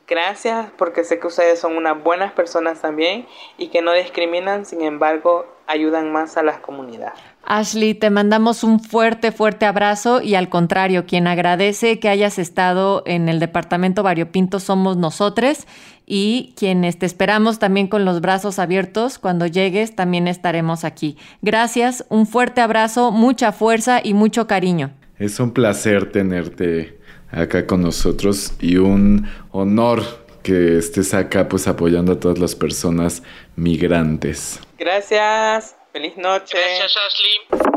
Gracias 0.07 0.71
porque 0.77 1.05
sé 1.05 1.19
que 1.21 1.27
ustedes 1.27 1.59
son 1.59 1.77
unas 1.77 2.03
buenas 2.03 2.33
personas 2.33 2.81
también 2.81 3.27
y 3.57 3.69
que 3.69 3.83
no 3.83 3.93
discriminan, 3.93 4.67
sin 4.67 4.83
embargo, 4.83 5.47
ayudan 5.69 6.11
más 6.13 6.37
a 6.37 6.43
las 6.43 6.59
comunidades. 6.59 7.21
Ashley, 7.45 7.95
te 7.95 8.11
mandamos 8.11 8.65
un 8.65 8.81
fuerte, 8.81 9.33
fuerte 9.33 9.65
abrazo 9.65 10.21
y 10.21 10.35
al 10.35 10.49
contrario, 10.49 11.07
quien 11.07 11.27
agradece 11.27 11.99
que 11.99 12.09
hayas 12.09 12.39
estado 12.39 13.03
en 13.07 13.29
el 13.29 13.39
departamento 13.39 14.03
Variopinto 14.03 14.61
somos 14.61 14.97
nosotros 14.97 15.67
y 16.05 16.55
quienes 16.57 16.99
te 16.99 17.07
esperamos 17.07 17.59
también 17.59 17.87
con 17.87 18.05
los 18.05 18.21
brazos 18.21 18.59
abiertos, 18.59 19.19
cuando 19.19 19.47
llegues 19.47 19.95
también 19.95 20.27
estaremos 20.27 20.85
aquí. 20.85 21.17
Gracias, 21.43 22.05
un 22.09 22.27
fuerte 22.27 22.61
abrazo, 22.61 23.13
mucha 23.13 23.53
fuerza 23.53 24.01
y 24.03 24.15
mucho 24.15 24.47
cariño. 24.47 24.91
Es 25.19 25.39
un 25.39 25.53
placer 25.53 26.11
tenerte 26.11 26.99
acá 27.31 27.67
con 27.67 27.83
nosotros 27.83 28.55
y 28.61 28.77
un 28.77 29.27
honor 29.51 30.03
que 30.43 30.79
estés 30.79 31.13
acá 31.15 31.49
pues 31.49 31.69
apoyando 31.69 32.13
a 32.13 32.21
todas 32.21 32.39
las 32.39 32.55
personas 32.55 33.23
migrantes. 33.57 34.61
Gracias. 34.79 35.77
Feliz 35.93 36.17
noche. 36.17 36.57
Gracias, 36.57 36.95
Ashley. 36.97 37.69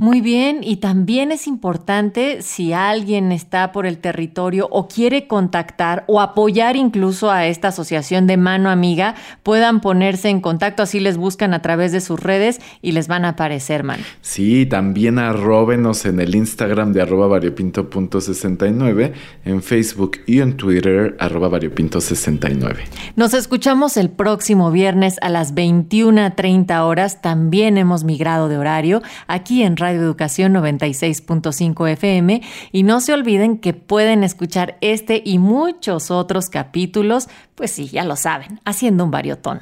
Muy 0.00 0.22
bien, 0.22 0.60
y 0.62 0.76
también 0.76 1.30
es 1.30 1.46
importante 1.46 2.40
si 2.40 2.72
alguien 2.72 3.32
está 3.32 3.70
por 3.70 3.84
el 3.84 3.98
territorio 3.98 4.66
o 4.70 4.88
quiere 4.88 5.26
contactar 5.26 6.04
o 6.06 6.22
apoyar 6.22 6.76
incluso 6.76 7.30
a 7.30 7.46
esta 7.46 7.68
asociación 7.68 8.26
de 8.26 8.38
mano 8.38 8.70
amiga, 8.70 9.14
puedan 9.42 9.82
ponerse 9.82 10.30
en 10.30 10.40
contacto, 10.40 10.82
así 10.82 11.00
les 11.00 11.18
buscan 11.18 11.52
a 11.52 11.60
través 11.60 11.92
de 11.92 12.00
sus 12.00 12.18
redes 12.18 12.62
y 12.80 12.92
les 12.92 13.08
van 13.08 13.26
a 13.26 13.30
aparecer, 13.30 13.84
man. 13.84 14.00
Sí, 14.22 14.64
también 14.64 15.18
arróbenos 15.18 16.06
en 16.06 16.18
el 16.20 16.34
Instagram 16.34 16.94
de 16.94 17.02
arroba 17.02 17.26
variopinto.69, 17.26 19.12
en 19.44 19.62
Facebook 19.62 20.12
y 20.26 20.40
en 20.40 20.56
Twitter 20.56 21.14
arroba 21.18 21.50
variopinto69. 21.50 22.76
Nos 23.16 23.34
escuchamos 23.34 23.98
el 23.98 24.08
próximo 24.08 24.70
viernes 24.70 25.16
a 25.20 25.28
las 25.28 25.54
21.30 25.54 26.80
horas, 26.84 27.20
también 27.20 27.76
hemos 27.76 28.04
migrado 28.04 28.48
de 28.48 28.56
horario, 28.56 29.02
aquí 29.26 29.62
en 29.62 29.76
Radio 29.76 29.89
Educación 29.96 30.54
96.5 30.54 31.88
FM 31.90 32.42
y 32.72 32.82
no 32.82 33.00
se 33.00 33.12
olviden 33.12 33.58
que 33.58 33.72
pueden 33.72 34.24
escuchar 34.24 34.76
este 34.80 35.22
y 35.24 35.38
muchos 35.38 36.10
otros 36.10 36.50
capítulos, 36.50 37.28
pues 37.54 37.70
sí, 37.70 37.88
ya 37.88 38.04
lo 38.04 38.16
saben, 38.16 38.60
haciendo 38.64 39.04
un 39.04 39.10
variotón. 39.10 39.60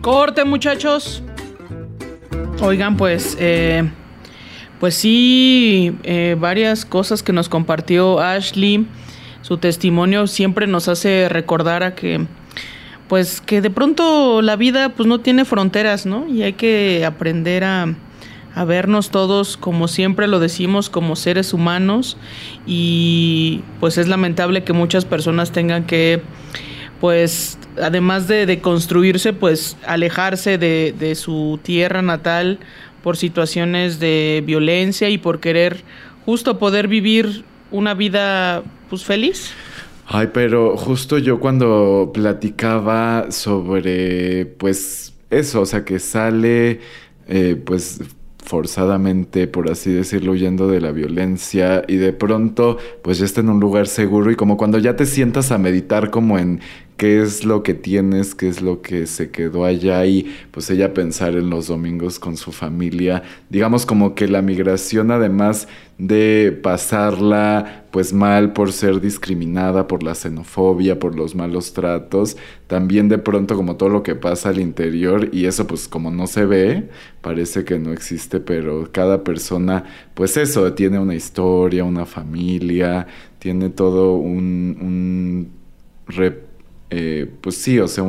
Corte 0.00 0.44
muchachos. 0.44 1.22
Oigan, 2.62 2.96
pues, 2.96 3.36
eh, 3.38 3.90
pues 4.78 4.94
sí, 4.94 5.96
eh, 6.02 6.36
varias 6.38 6.84
cosas 6.84 7.22
que 7.22 7.32
nos 7.32 7.48
compartió 7.48 8.18
Ashley. 8.18 8.86
Su 9.42 9.58
testimonio 9.58 10.26
siempre 10.26 10.66
nos 10.66 10.88
hace 10.88 11.28
recordar 11.28 11.82
a 11.82 11.94
que 11.94 12.26
pues 13.10 13.40
que 13.40 13.60
de 13.60 13.70
pronto 13.70 14.40
la 14.40 14.54
vida 14.54 14.90
pues 14.90 15.08
no 15.08 15.18
tiene 15.18 15.44
fronteras, 15.44 16.06
¿no? 16.06 16.28
Y 16.28 16.44
hay 16.44 16.52
que 16.52 17.04
aprender 17.04 17.64
a, 17.64 17.96
vernos 18.66 19.10
todos 19.10 19.56
como 19.56 19.88
siempre 19.88 20.28
lo 20.28 20.38
decimos 20.38 20.90
como 20.90 21.16
seres 21.16 21.54
humanos 21.54 22.18
y 22.66 23.62
pues 23.80 23.96
es 23.96 24.06
lamentable 24.06 24.64
que 24.64 24.72
muchas 24.72 25.04
personas 25.04 25.50
tengan 25.50 25.86
que 25.86 26.20
pues 27.00 27.58
además 27.80 28.28
de, 28.28 28.44
de 28.46 28.60
construirse 28.60 29.32
pues 29.32 29.76
alejarse 29.86 30.58
de, 30.58 30.94
de 30.98 31.14
su 31.14 31.58
tierra 31.62 32.02
natal 32.02 32.58
por 33.02 33.16
situaciones 33.16 33.98
de 33.98 34.42
violencia 34.44 35.08
y 35.08 35.16
por 35.16 35.40
querer 35.40 35.82
justo 36.26 36.58
poder 36.58 36.86
vivir 36.86 37.44
una 37.70 37.94
vida 37.94 38.62
pues 38.90 39.04
feliz. 39.04 39.54
Ay, 40.12 40.30
pero 40.34 40.76
justo 40.76 41.18
yo 41.18 41.38
cuando 41.38 42.10
platicaba 42.12 43.30
sobre, 43.30 44.44
pues, 44.44 45.14
eso, 45.30 45.60
o 45.60 45.66
sea, 45.66 45.84
que 45.84 46.00
sale, 46.00 46.80
eh, 47.28 47.54
pues, 47.64 48.00
forzadamente, 48.44 49.46
por 49.46 49.70
así 49.70 49.92
decirlo, 49.92 50.32
huyendo 50.32 50.66
de 50.66 50.80
la 50.80 50.90
violencia 50.90 51.84
y 51.86 51.94
de 51.96 52.12
pronto, 52.12 52.76
pues, 53.02 53.18
ya 53.18 53.24
está 53.24 53.40
en 53.40 53.50
un 53.50 53.60
lugar 53.60 53.86
seguro 53.86 54.32
y 54.32 54.34
como 54.34 54.56
cuando 54.56 54.78
ya 54.78 54.96
te 54.96 55.06
sientas 55.06 55.52
a 55.52 55.58
meditar 55.58 56.10
como 56.10 56.40
en 56.40 56.60
qué 57.00 57.22
es 57.22 57.46
lo 57.46 57.62
que 57.62 57.72
tienes, 57.72 58.34
qué 58.34 58.46
es 58.46 58.60
lo 58.60 58.82
que 58.82 59.06
se 59.06 59.30
quedó 59.30 59.64
allá 59.64 60.04
y 60.04 60.30
pues 60.50 60.68
ella 60.68 60.92
pensar 60.92 61.34
en 61.34 61.48
los 61.48 61.68
domingos 61.68 62.18
con 62.18 62.36
su 62.36 62.52
familia. 62.52 63.22
Digamos 63.48 63.86
como 63.86 64.14
que 64.14 64.28
la 64.28 64.42
migración 64.42 65.10
además 65.10 65.66
de 65.96 66.52
pasarla 66.62 67.86
pues 67.90 68.12
mal 68.12 68.52
por 68.52 68.70
ser 68.72 69.00
discriminada 69.00 69.86
por 69.86 70.02
la 70.02 70.14
xenofobia, 70.14 70.98
por 70.98 71.16
los 71.16 71.34
malos 71.34 71.72
tratos, 71.72 72.36
también 72.66 73.08
de 73.08 73.16
pronto 73.16 73.56
como 73.56 73.76
todo 73.76 73.88
lo 73.88 74.02
que 74.02 74.14
pasa 74.14 74.50
al 74.50 74.60
interior 74.60 75.30
y 75.32 75.46
eso 75.46 75.66
pues 75.66 75.88
como 75.88 76.10
no 76.10 76.26
se 76.26 76.44
ve, 76.44 76.90
parece 77.22 77.64
que 77.64 77.78
no 77.78 77.94
existe, 77.94 78.40
pero 78.40 78.90
cada 78.92 79.24
persona 79.24 79.84
pues 80.12 80.36
eso, 80.36 80.74
tiene 80.74 80.98
una 80.98 81.14
historia, 81.14 81.82
una 81.82 82.04
familia, 82.04 83.06
tiene 83.38 83.70
todo 83.70 84.16
un, 84.16 84.76
un 84.82 85.50
eh, 86.90 87.30
pues 87.40 87.56
sí, 87.56 87.78
o 87.78 87.88
sea, 87.88 88.04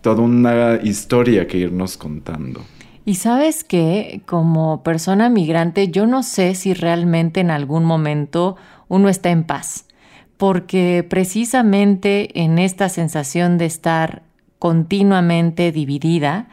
toda 0.00 0.22
una 0.22 0.78
historia 0.82 1.46
que 1.46 1.58
irnos 1.58 1.96
contando. 1.96 2.62
Y 3.04 3.16
sabes 3.16 3.64
que 3.64 4.22
como 4.26 4.82
persona 4.82 5.28
migrante 5.28 5.88
yo 5.88 6.06
no 6.06 6.22
sé 6.22 6.54
si 6.54 6.74
realmente 6.74 7.40
en 7.40 7.50
algún 7.50 7.84
momento 7.84 8.56
uno 8.88 9.08
está 9.08 9.30
en 9.30 9.44
paz, 9.44 9.86
porque 10.36 11.04
precisamente 11.08 12.40
en 12.40 12.58
esta 12.58 12.88
sensación 12.88 13.58
de 13.58 13.66
estar 13.66 14.22
continuamente 14.58 15.72
dividida, 15.72 16.48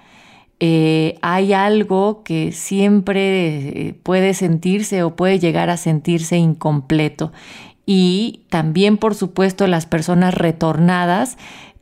eh, 0.60 1.20
hay 1.22 1.54
algo 1.54 2.24
que 2.24 2.52
siempre 2.52 3.90
eh, 3.90 3.94
puede 4.02 4.34
sentirse 4.34 5.04
o 5.04 5.16
puede 5.16 5.38
llegar 5.38 5.70
a 5.70 5.78
sentirse 5.78 6.38
incompleto 6.38 7.32
y 7.90 8.42
también, 8.50 8.98
por 8.98 9.16
supuesto, 9.16 9.66
las 9.66 9.86
personas 9.86 10.34
retornadas 10.36 11.38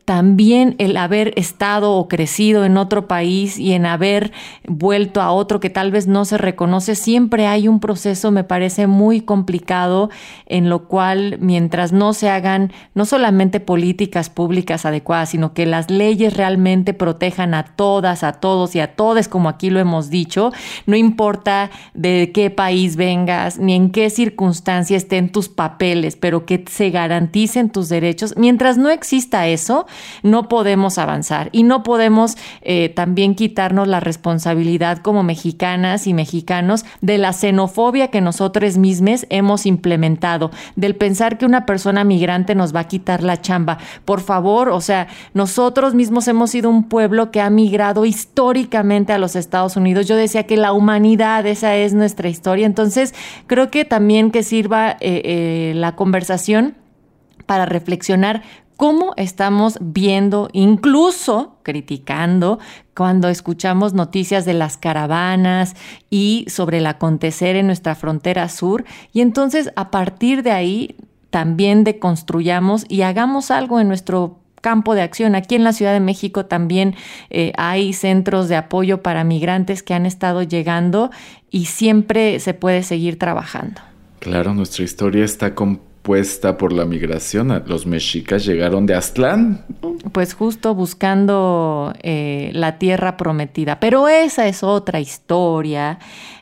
también 0.05 0.75
el 0.77 0.97
haber 0.97 1.33
estado 1.35 1.93
o 1.93 2.07
crecido 2.07 2.63
en 2.63 2.77
otro 2.77 3.07
país 3.07 3.57
y 3.57 3.73
en 3.73 3.87
haber 3.87 4.31
vuelto 4.67 5.19
a 5.19 5.31
otro 5.31 5.59
que 5.59 5.71
tal 5.71 5.91
vez 5.91 6.05
no 6.05 6.25
se 6.25 6.37
reconoce, 6.37 6.93
siempre 6.93 7.47
hay 7.47 7.67
un 7.67 7.79
proceso, 7.79 8.29
me 8.29 8.43
parece 8.43 8.85
muy 8.85 9.21
complicado, 9.21 10.11
en 10.45 10.69
lo 10.69 10.87
cual 10.87 11.37
mientras 11.41 11.91
no 11.91 12.13
se 12.13 12.29
hagan 12.29 12.71
no 12.93 13.05
solamente 13.05 13.59
políticas 13.59 14.29
públicas 14.29 14.85
adecuadas, 14.85 15.29
sino 15.29 15.53
que 15.53 15.65
las 15.65 15.89
leyes 15.89 16.37
realmente 16.37 16.93
protejan 16.93 17.55
a 17.55 17.63
todas, 17.63 18.23
a 18.23 18.33
todos 18.33 18.75
y 18.75 18.81
a 18.81 18.95
todos, 18.95 19.27
como 19.27 19.49
aquí 19.49 19.71
lo 19.71 19.79
hemos 19.79 20.11
dicho, 20.11 20.51
no 20.85 20.95
importa 20.95 21.71
de 21.95 22.31
qué 22.31 22.51
país 22.51 22.95
vengas, 22.95 23.57
ni 23.57 23.73
en 23.73 23.89
qué 23.89 24.11
circunstancia 24.11 24.97
estén 24.97 25.31
tus 25.31 25.49
papeles, 25.49 26.15
pero 26.15 26.45
que 26.45 26.63
se 26.69 26.91
garanticen 26.91 27.71
tus 27.71 27.89
derechos, 27.89 28.35
mientras 28.37 28.77
no 28.77 28.91
exista 28.91 29.47
eso, 29.47 29.87
no 30.23 30.49
podemos 30.49 30.97
avanzar 30.97 31.49
y 31.51 31.63
no 31.63 31.83
podemos 31.83 32.37
eh, 32.61 32.89
también 32.89 33.35
quitarnos 33.35 33.87
la 33.87 33.99
responsabilidad 33.99 34.97
como 34.99 35.23
mexicanas 35.23 36.07
y 36.07 36.13
mexicanos 36.13 36.85
de 37.01 37.17
la 37.17 37.31
xenofobia 37.31 38.09
que 38.09 38.21
nosotros 38.21 38.77
mismos 38.77 38.95
hemos 39.29 39.65
implementado, 39.65 40.51
del 40.75 40.95
pensar 40.95 41.37
que 41.37 41.45
una 41.45 41.65
persona 41.65 42.03
migrante 42.03 42.55
nos 42.55 42.73
va 42.75 42.81
a 42.81 42.87
quitar 42.87 43.23
la 43.23 43.41
chamba. 43.41 43.77
Por 44.05 44.21
favor, 44.21 44.69
o 44.69 44.81
sea, 44.81 45.07
nosotros 45.33 45.93
mismos 45.93 46.27
hemos 46.27 46.51
sido 46.51 46.69
un 46.69 46.85
pueblo 46.87 47.31
que 47.31 47.41
ha 47.41 47.49
migrado 47.49 48.05
históricamente 48.05 49.13
a 49.13 49.17
los 49.17 49.35
Estados 49.35 49.75
Unidos. 49.75 50.07
Yo 50.07 50.15
decía 50.15 50.43
que 50.43 50.57
la 50.57 50.73
humanidad, 50.73 51.45
esa 51.45 51.75
es 51.75 51.93
nuestra 51.93 52.29
historia. 52.29 52.65
Entonces, 52.65 53.13
creo 53.47 53.69
que 53.69 53.85
también 53.85 54.31
que 54.31 54.43
sirva 54.43 54.91
eh, 54.91 54.97
eh, 55.01 55.73
la 55.75 55.95
conversación 55.95 56.75
para 57.45 57.65
reflexionar 57.65 58.41
cómo 58.77 59.13
estamos 59.17 59.77
viendo, 59.81 60.49
incluso 60.53 61.57
criticando, 61.63 62.59
cuando 62.93 63.27
escuchamos 63.27 63.93
noticias 63.93 64.45
de 64.45 64.53
las 64.53 64.77
caravanas 64.77 65.75
y 66.09 66.45
sobre 66.47 66.77
el 66.77 66.87
acontecer 66.87 67.55
en 67.55 67.67
nuestra 67.67 67.95
frontera 67.95 68.47
sur. 68.49 68.85
Y 69.11 69.21
entonces 69.21 69.71
a 69.75 69.91
partir 69.91 70.43
de 70.43 70.51
ahí 70.51 70.95
también 71.29 71.83
deconstruyamos 71.83 72.85
y 72.87 73.01
hagamos 73.01 73.51
algo 73.51 73.79
en 73.79 73.89
nuestro 73.89 74.39
campo 74.61 74.95
de 74.95 75.01
acción. 75.01 75.35
Aquí 75.35 75.55
en 75.55 75.63
la 75.63 75.73
Ciudad 75.73 75.93
de 75.93 75.99
México 75.99 76.45
también 76.45 76.95
eh, 77.29 77.51
hay 77.57 77.93
centros 77.93 78.47
de 78.49 78.55
apoyo 78.55 79.03
para 79.03 79.23
migrantes 79.23 79.83
que 79.83 79.93
han 79.93 80.05
estado 80.05 80.41
llegando 80.41 81.11
y 81.51 81.65
siempre 81.65 82.39
se 82.39 82.53
puede 82.53 82.81
seguir 82.81 83.19
trabajando. 83.19 83.81
Claro, 84.19 84.55
nuestra 84.55 84.83
historia 84.83 85.23
está 85.23 85.53
con 85.53 85.81
puesta 86.05 86.55
por 86.55 86.71
la 86.71 86.85
migración. 86.85 87.63
Los 87.65 87.87
mexicas 87.87 88.45
llegaron 88.45 88.85
de 88.85 88.93
Aztlán. 88.93 89.65
Pues 90.11 90.35
justo 90.35 90.75
buscando 90.75 91.93
eh, 92.03 92.51
la 92.53 92.77
tierra 92.77 93.17
prometida. 93.17 93.79
Pero 93.79 94.07
esa 94.07 94.47
es 94.47 94.61
otra 94.61 94.99
historia. 94.99 95.97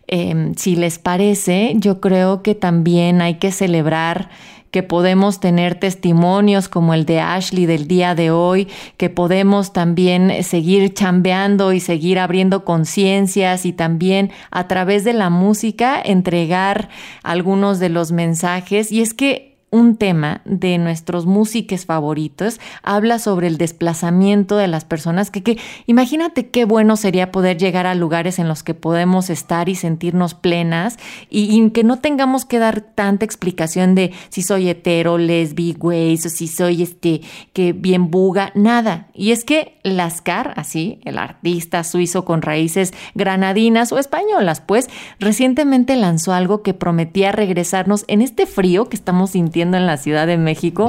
Em, 0.05 0.53
si 0.55 0.75
les 0.75 0.99
parece, 0.99 1.73
yo 1.77 2.01
creo 2.01 2.43
que 2.43 2.55
también 2.55 3.21
hay 3.21 3.35
que 3.35 3.51
celebrar 3.53 4.29
que 4.69 4.83
podemos 4.83 5.39
tener 5.39 5.75
testimonios 5.75 6.67
como 6.67 6.93
el 6.93 7.05
de 7.05 7.21
Ashley 7.21 7.65
del 7.65 7.87
día 7.87 8.15
de 8.15 8.31
hoy, 8.31 8.67
que 8.97 9.09
podemos 9.09 9.71
también 9.71 10.43
seguir 10.43 10.93
chambeando 10.93 11.71
y 11.73 11.79
seguir 11.79 12.19
abriendo 12.19 12.65
conciencias 12.65 13.65
y 13.65 13.71
también 13.71 14.31
a 14.51 14.67
través 14.67 15.03
de 15.03 15.13
la 15.13 15.29
música 15.29 16.01
entregar 16.03 16.89
algunos 17.21 17.79
de 17.79 17.89
los 17.89 18.11
mensajes. 18.11 18.91
Y 18.91 19.01
es 19.01 19.13
que 19.13 19.52
un 19.73 19.97
tema 19.97 20.41
de 20.45 20.77
nuestros 20.77 21.25
músicos 21.25 21.85
favoritos, 21.85 22.59
habla 22.83 23.17
sobre 23.17 23.47
el 23.47 23.57
desplazamiento 23.57 24.55
de 24.55 24.67
las 24.67 24.85
personas, 24.85 25.31
que, 25.31 25.41
que, 25.41 25.57
imagínate 25.87 26.49
qué 26.49 26.65
bueno 26.65 26.95
sería 26.95 27.31
poder 27.31 27.57
llegar 27.57 27.87
a 27.87 27.95
lugares 27.95 28.37
en 28.37 28.47
los 28.47 28.61
que 28.61 28.75
podemos 28.75 29.31
estar 29.31 29.69
y 29.69 29.75
sentirnos 29.75 30.35
plenas 30.35 30.97
y, 31.29 31.71
que 31.71 31.83
no 31.83 31.97
tengamos 31.97 32.45
que 32.45 32.59
dar 32.59 32.81
tanta 32.81 33.25
explicación 33.25 33.95
de 33.95 34.11
si 34.29 34.43
soy 34.43 34.69
hetero, 34.69 35.17
lesbi, 35.17 35.73
güey, 35.73 36.13
o 36.13 36.29
si 36.29 36.47
soy 36.47 36.83
este, 36.83 37.21
que 37.53 37.73
bien 37.73 38.11
buga, 38.11 38.51
nada. 38.53 39.07
Y 39.15 39.31
es 39.31 39.43
que 39.43 39.79
Lascar, 39.83 40.53
así, 40.55 40.99
el 41.03 41.17
artista 41.17 41.83
suizo 41.83 42.23
con 42.23 42.41
raíces 42.41 42.93
granadinas 43.15 43.91
o 43.91 43.99
españolas, 43.99 44.61
pues 44.61 44.89
recientemente 45.19 45.97
lanzó 45.97 46.31
algo 46.31 46.63
que 46.63 46.73
prometía 46.73 47.33
regresarnos 47.33 48.05
en 48.07 48.21
este 48.21 48.45
frío 48.45 48.87
que 48.87 48.95
estamos 48.95 49.31
sintiendo 49.31 49.62
en 49.63 49.85
la 49.85 49.97
Ciudad 49.97 50.27
de 50.27 50.37
México. 50.37 50.87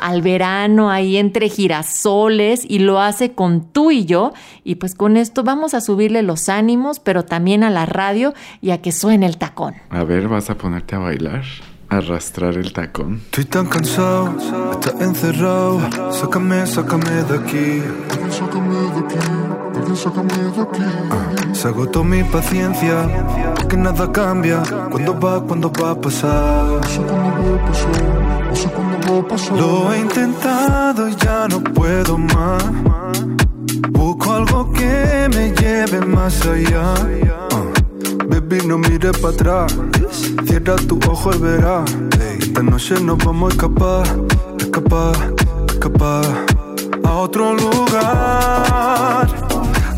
Al 0.00 0.22
verano, 0.22 0.90
ahí 0.90 1.16
entre 1.16 1.48
girasoles, 1.48 2.64
y 2.68 2.80
lo 2.80 3.00
hace 3.00 3.32
con 3.32 3.72
tú 3.72 3.90
y 3.90 4.04
yo. 4.04 4.32
Y 4.64 4.76
pues 4.76 4.94
con 4.94 5.16
esto 5.16 5.44
vamos 5.44 5.74
a 5.74 5.80
subirle 5.80 6.22
los 6.22 6.48
ánimos, 6.48 7.00
pero 7.00 7.24
también 7.24 7.62
a 7.64 7.70
la 7.70 7.86
radio 7.86 8.34
y 8.60 8.70
a 8.70 8.82
que 8.82 8.92
suene 8.92 9.26
el 9.26 9.38
tacón. 9.38 9.74
A 9.90 10.04
ver, 10.04 10.28
¿vas 10.28 10.50
a 10.50 10.56
ponerte 10.56 10.96
a 10.96 10.98
bailar? 10.98 11.44
arrastrar 11.90 12.54
el 12.56 12.72
tacón. 12.72 13.22
Estoy 13.24 13.44
tan 13.46 13.66
cansado, 13.66 14.36
está 14.72 15.02
encerrado. 15.02 15.80
Sácame, 16.12 16.66
sácame 16.66 17.10
de 17.10 17.38
aquí. 17.38 17.82
Sácame 18.30 18.74
de 18.74 18.98
aquí, 19.06 19.47
sácame 19.98 20.32
de 20.32 20.62
aquí. 20.62 21.54
Se 21.54 21.68
agotó 21.68 22.04
mi 22.04 22.22
paciencia, 22.22 22.96
porque 23.56 23.76
nada 23.76 24.10
cambia. 24.12 24.62
¿Cuándo 24.90 25.18
va, 25.18 25.42
cuándo 25.42 25.72
va 25.72 25.90
a 25.90 26.00
pasar? 26.00 26.64
No 26.64 26.82
sé 26.84 27.00
cuándo 27.00 27.52
va 27.52 27.62
a 27.62 27.66
pasar, 27.66 28.48
no 28.48 28.56
sé 28.56 28.68
cuándo 28.68 29.12
va 29.12 29.18
a 29.18 29.28
pasar. 29.28 29.58
Lo 29.58 29.92
he 29.92 30.00
intentado 30.00 31.08
y 31.08 31.16
ya 31.16 31.48
no 31.48 31.62
puedo 31.62 32.16
más. 32.16 32.62
Busco 33.90 34.32
algo 34.32 34.72
que 34.72 35.28
me 35.34 35.52
lleve 35.52 36.00
más 36.06 36.46
allá. 36.46 36.94
Baby, 38.28 38.66
no 38.66 38.78
mires 38.78 39.18
para 39.18 39.34
atrás. 39.34 39.76
Cierra 40.46 40.76
tu 40.76 40.98
ojo 41.08 41.34
y 41.34 41.38
verás. 41.38 41.90
Esta 42.38 42.62
noche 42.62 43.00
nos 43.00 43.18
vamos 43.24 43.50
a 43.50 43.54
escapar, 43.54 44.06
escapar, 44.58 45.16
escapar. 45.68 46.24
A 47.04 47.12
otro 47.12 47.54
lugar. 47.54 49.47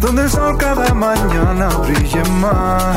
Donde 0.00 0.22
el 0.22 0.30
sol 0.30 0.56
cada 0.58 0.92
mañana 0.94 1.68
brille 1.78 2.22
más. 2.40 2.96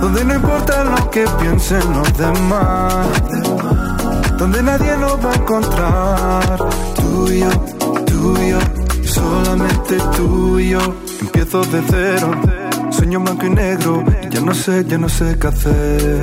Donde 0.00 0.24
no 0.24 0.34
importa 0.34 0.84
lo 0.84 1.10
que 1.10 1.24
piensen 1.40 1.82
los 1.92 2.16
demás. 2.16 3.06
Donde 4.38 4.62
nadie 4.62 4.96
nos 4.96 5.24
va 5.24 5.32
a 5.32 5.34
encontrar. 5.34 6.58
Tú 6.96 7.30
y 7.30 7.40
yo, 7.40 7.50
tú 8.06 8.36
y 8.42 8.50
yo. 8.50 8.58
Solamente 9.04 9.98
tú 10.16 10.58
y 10.58 10.70
yo. 10.70 10.80
Empiezo 11.20 11.62
de 11.64 11.82
cero 11.88 12.30
Sueño 12.90 13.20
blanco 13.20 13.46
y 13.46 13.50
negro 13.50 14.04
ya 14.30 14.40
no 14.40 14.54
sé, 14.54 14.84
ya 14.84 14.98
no 14.98 15.08
sé 15.08 15.36
qué 15.38 15.46
hacer. 15.46 16.22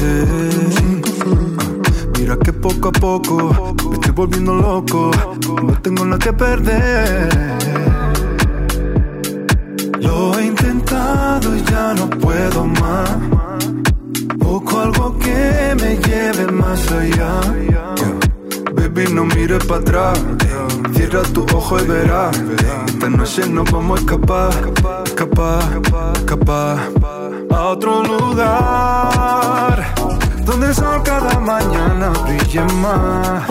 Eh, 0.00 1.00
mira 2.18 2.36
que 2.38 2.52
poco 2.52 2.88
a 2.88 2.92
poco 2.92 3.74
me 3.88 3.94
estoy 3.94 4.12
volviendo 4.12 4.54
loco. 4.54 5.10
No 5.62 5.72
tengo 5.80 6.04
nada 6.04 6.18
que 6.18 6.32
perder. 6.32 7.57
Intentado 10.68 11.56
y 11.56 11.62
ya 11.62 11.94
no 11.94 12.10
puedo 12.10 12.66
más. 12.66 13.16
Busco 14.36 14.80
algo 14.80 15.18
que 15.18 15.74
me 15.80 15.96
lleve 15.96 16.52
más 16.52 16.92
allá. 16.92 17.40
Baby, 18.74 19.12
no 19.12 19.24
mires 19.24 19.64
para 19.64 19.80
atrás. 19.80 20.24
Cierra 20.94 21.22
tu 21.22 21.46
ojo 21.54 21.78
y 21.80 21.86
verás. 21.86 22.36
Esta 22.86 23.08
noche 23.08 23.46
nos 23.48 23.70
vamos 23.70 23.98
a 23.98 24.02
escapar, 24.02 24.50
escapar, 25.04 25.62
escapar. 26.16 26.78
A 27.50 27.64
otro 27.64 28.02
lugar. 28.04 29.94
Donde 30.44 30.66
el 30.68 30.74
sol 30.74 31.02
cada 31.02 31.40
mañana 31.40 32.10
brille 32.24 32.62
más. 32.82 33.48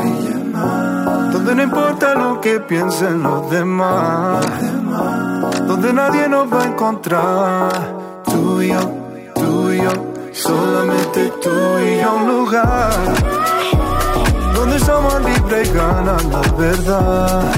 Donde 1.33 1.55
no 1.55 1.63
importa 1.63 2.15
lo 2.15 2.41
que 2.41 2.59
piensen 2.59 3.23
los 3.23 3.49
demás. 3.49 4.45
Donde 5.67 5.93
nadie 5.93 6.27
nos 6.27 6.51
va 6.51 6.61
a 6.61 6.65
encontrar. 6.65 7.97
Tú 8.25 8.61
y 8.61 8.69
yo, 8.69 8.79
tú 9.35 9.71
y 9.71 9.77
yo. 9.77 9.91
Solamente 10.31 11.31
tú 11.41 11.49
y 11.79 12.01
yo 12.01 12.15
un 12.15 12.27
lugar 12.27 13.37
donde 14.57 14.79
somos 14.79 15.21
libres 15.23 15.69
y 15.69 15.73
ganan 15.73 16.31
la 16.31 16.41
verdad. 16.57 17.55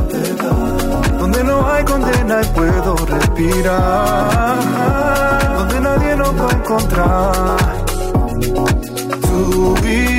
Donde 1.17 1.43
no 1.43 1.67
hay 1.67 1.83
condena 1.83 2.41
y 2.41 2.45
puedo 2.47 2.95
respirar. 3.05 4.55
Donde 5.57 5.79
nadie 5.81 6.15
nos 6.15 6.39
va 6.39 6.47
a 6.49 6.53
encontrar. 6.53 7.57
Tú 9.21 9.75
y 9.83 10.18